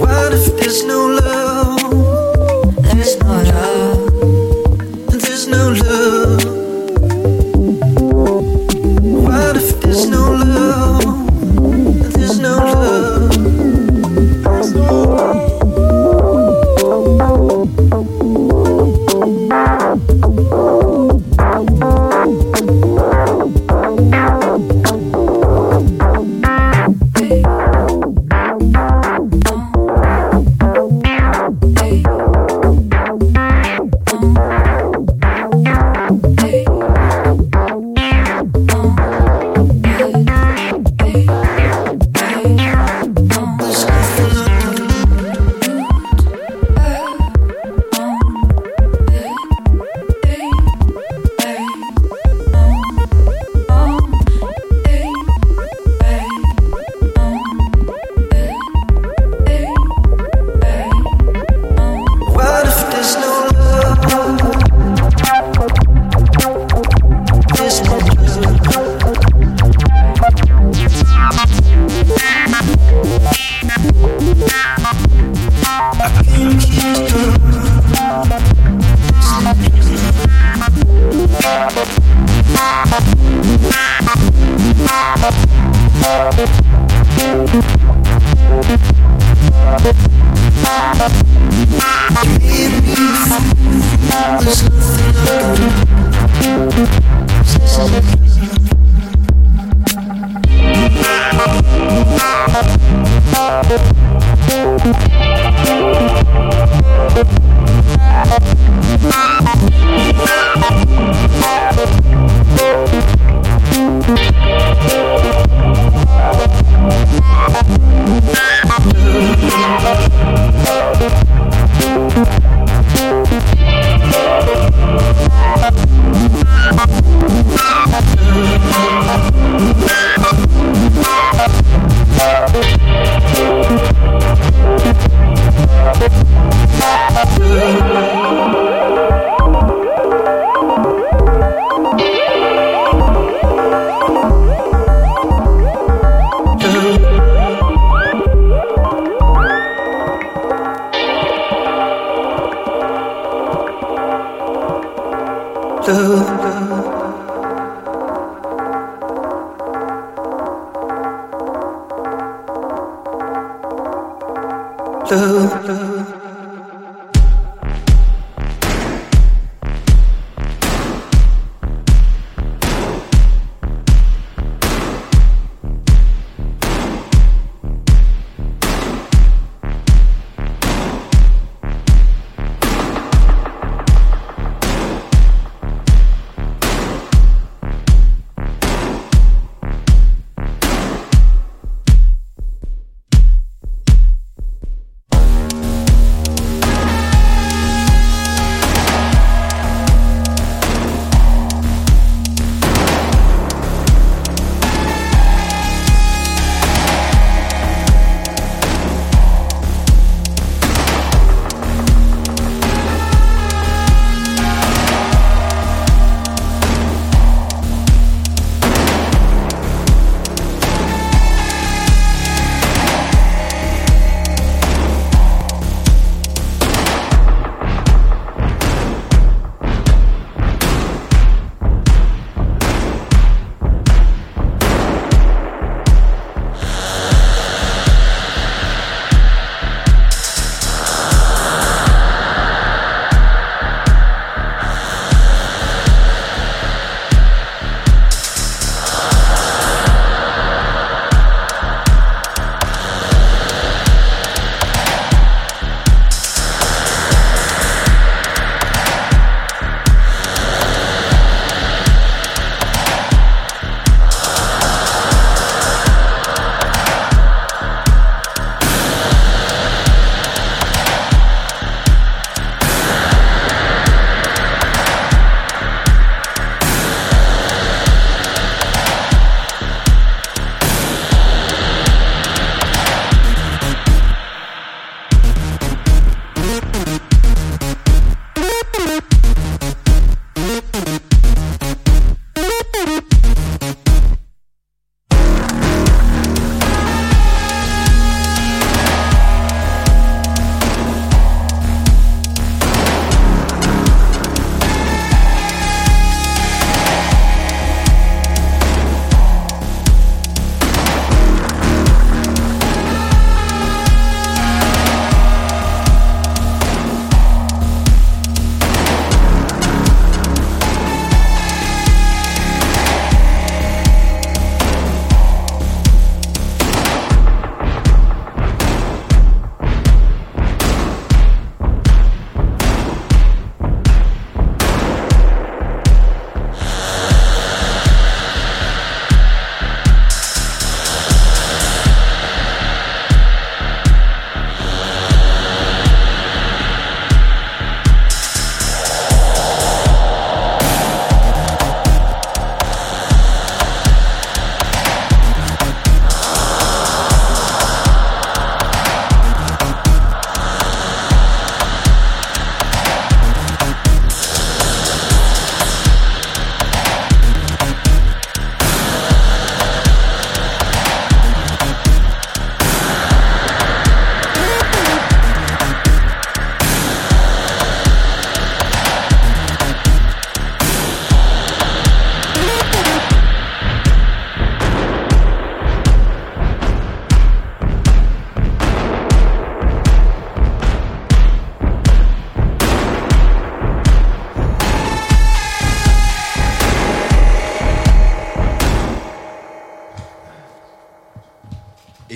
[0.00, 1.39] What if there's no love?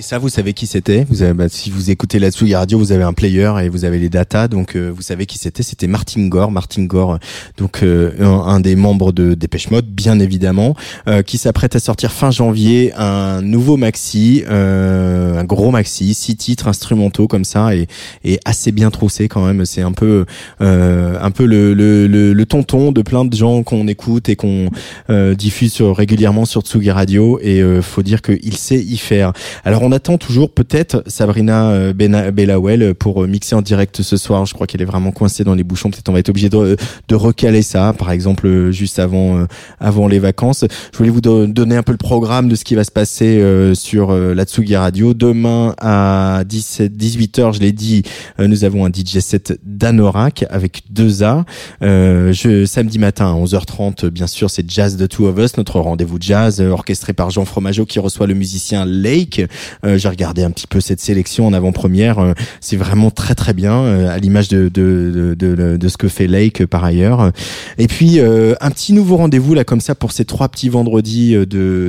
[0.05, 2.91] Ça, vous savez qui c'était Vous avez, bah, si vous écoutez la Tsugi Radio, vous
[2.91, 5.63] avez un player et vous avez les datas, donc euh, vous savez qui c'était.
[5.63, 7.17] C'était Martin Gore, Martin Gore,
[7.57, 10.75] donc euh, un, des membres de Dépêche Mode, bien évidemment,
[11.07, 16.35] euh, qui s'apprête à sortir fin janvier un nouveau maxi, euh, un gros maxi, six
[16.35, 17.87] titres instrumentaux comme ça et,
[18.23, 19.65] et assez bien troussé quand même.
[19.65, 20.25] C'est un peu,
[20.61, 24.35] euh, un peu le, le, le, le tonton de plein de gens qu'on écoute et
[24.35, 24.69] qu'on
[25.09, 27.39] euh, diffuse régulièrement sur Tsugi Radio.
[27.41, 29.33] Et faut dire qu'il sait y faire.
[29.63, 34.17] Alors on a attend toujours peut-être Sabrina euh, Bellawell pour euh, mixer en direct ce
[34.17, 34.45] soir.
[34.45, 35.89] Je crois qu'elle est vraiment coincée dans les bouchons.
[35.89, 36.77] Peut-être on va être obligé de,
[37.07, 39.45] de recaler ça, par exemple euh, juste avant euh,
[39.79, 40.65] avant les vacances.
[40.91, 43.39] Je voulais vous do- donner un peu le programme de ce qui va se passer
[43.41, 45.13] euh, sur euh, la Tsugi Radio.
[45.13, 48.03] Demain à 17 18h, je l'ai dit,
[48.39, 51.45] euh, nous avons un DJ set d'Anorak avec deux A.
[51.81, 55.79] Euh, je, samedi matin à 11h30, bien sûr, c'est Jazz de Two of Us, notre
[55.79, 59.41] rendez-vous jazz euh, orchestré par Jean Fromageau qui reçoit le musicien Lake.
[59.85, 62.19] Euh, J'ai regardé un petit peu cette sélection en avant-première.
[62.19, 65.97] Euh, c'est vraiment très très bien, euh, à l'image de, de, de, de, de ce
[65.97, 67.31] que fait Lake par ailleurs.
[67.77, 71.45] Et puis un petit nouveau rendez-vous là comme ça pour ces trois petits vendredis de,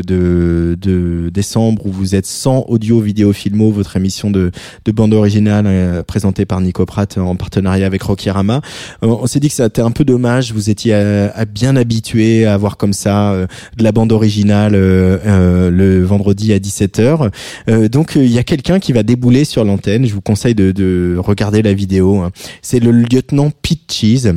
[0.06, 4.50] de, de décembre où vous êtes sans audio, vidéo, filmo, votre émission de,
[4.84, 8.60] de bande originale présentée par Nico Pratt en partenariat avec Rocky Rama.
[9.02, 12.46] Euh, on s'est dit que c'était un peu dommage, vous étiez à, à bien habitué
[12.46, 13.34] à avoir comme ça
[13.76, 17.30] de la bande originale le vendredi à 17h.
[17.86, 20.54] Euh, donc euh, il y a quelqu'un qui va débouler sur l'antenne, je vous conseille
[20.54, 22.20] de, de regarder la vidéo.
[22.20, 22.30] hein.
[22.62, 24.32] C'est le lieutenant Pete Cheese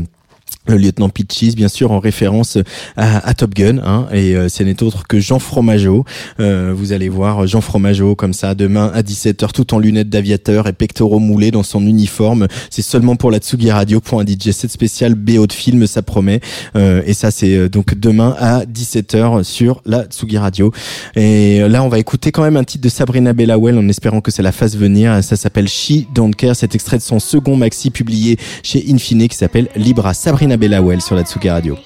[0.69, 2.57] le lieutenant Pete Cheese, bien sûr, en référence
[2.95, 6.05] à, à Top Gun, hein, et euh, ce n'est autre que Jean Fromageau.
[6.39, 10.67] Euh, vous allez voir Jean Fromageau comme ça demain à 17h, tout en lunettes d'aviateur
[10.67, 12.47] et pectoraux moulés dans son uniforme.
[12.69, 16.01] C'est seulement pour la Tsugi Radio pour un DJ set spécial BO de film, ça
[16.01, 16.41] promet.
[16.75, 20.71] Euh, et ça, c'est euh, donc demain à 17h sur la Tsugi Radio.
[21.15, 24.31] Et là, on va écouter quand même un titre de Sabrina Bellawell en espérant que
[24.31, 25.23] ça la fasse venir.
[25.23, 26.55] Ça s'appelle She Don't Care.
[26.55, 30.13] Cet extrait de son second maxi publié chez Infine qui s'appelle Libra.
[30.13, 31.77] Sabrina Bellawell sur la Tsugi Radio.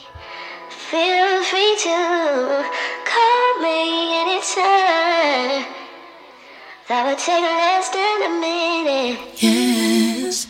[0.69, 2.63] Feel free to
[3.05, 5.65] call me anytime.
[6.87, 9.19] That would take less than a minute.
[9.41, 10.47] Yes.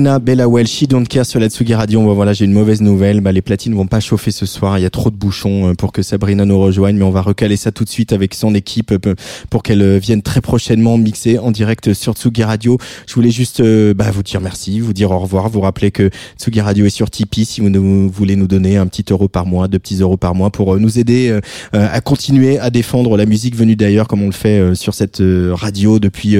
[0.00, 2.00] Sabrina Bellawell, She Don't Care sur la Tsugi Radio.
[2.00, 3.20] Bon, voilà, j'ai une mauvaise nouvelle.
[3.20, 4.78] Bah, les platines vont pas chauffer ce soir.
[4.78, 7.20] Il y a trop de bouchons euh, pour que Sabrina nous rejoigne, mais on va
[7.20, 9.14] recaler ça tout de suite avec son équipe euh,
[9.50, 12.78] pour qu'elle euh, vienne très prochainement mixer en direct sur Tsugi Radio.
[13.06, 13.62] Je voulais juste
[13.92, 16.08] bah, vous dire merci, vous dire au revoir, vous rappeler que
[16.38, 19.68] Tsugi Radio est sur Tipeee si vous voulez nous donner un petit euro par mois,
[19.68, 21.38] deux petits euros par mois pour nous aider
[21.72, 25.22] à continuer à défendre la musique venue d'ailleurs comme on le fait sur cette
[25.52, 26.38] radio depuis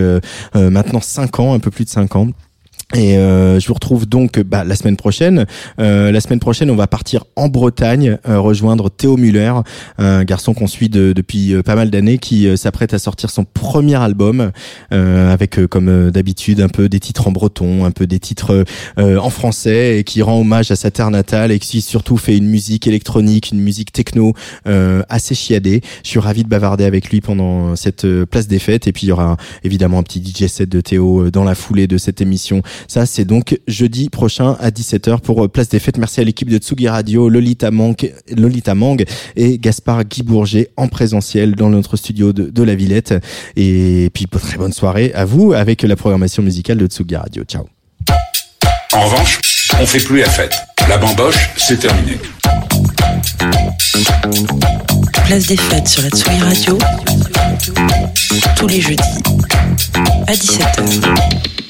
[0.55, 2.29] maintenant cinq ans, un peu plus de cinq ans.
[2.97, 5.47] Et euh, je vous retrouve donc bah, la semaine prochaine.
[5.79, 9.53] Euh, la semaine prochaine, on va partir en Bretagne, euh, rejoindre Théo Muller,
[9.99, 13.31] un garçon qu'on suit de- depuis euh, pas mal d'années, qui euh, s'apprête à sortir
[13.31, 14.51] son premier album,
[14.93, 18.65] euh, avec comme d'habitude un peu des titres en breton, un peu des titres
[18.99, 22.49] en français, et qui rend hommage à sa terre natale, et qui surtout fait une
[22.49, 24.35] musique électronique, une musique techno
[25.09, 25.81] assez chiadée.
[26.03, 29.11] Je suis ravi de bavarder avec lui pendant cette place des fêtes, et puis il
[29.11, 32.63] y aura évidemment un petit DJ set de Théo dans la foulée de cette émission.
[32.89, 35.99] Ça, c'est donc jeudi prochain à 17h pour euh, Place des Fêtes.
[35.99, 37.97] Merci à l'équipe de Tsugi Radio, Lolita Mang,
[38.37, 39.05] Lolita Mang
[39.37, 43.15] et Gaspard Guy Bourget en présentiel dans notre studio de, de la Villette.
[43.57, 47.45] Et puis, très bonne soirée à vous avec la programmation musicale de Tsugi Radio.
[47.45, 47.67] Ciao.
[48.93, 49.41] En revanche,
[49.81, 50.55] on fait plus la fête.
[50.89, 52.19] La bamboche, c'est terminé.
[55.27, 56.79] Place des fêtes sur la Tsugi Radio.
[58.57, 59.03] Tous les jeudis
[60.27, 61.70] à 17h.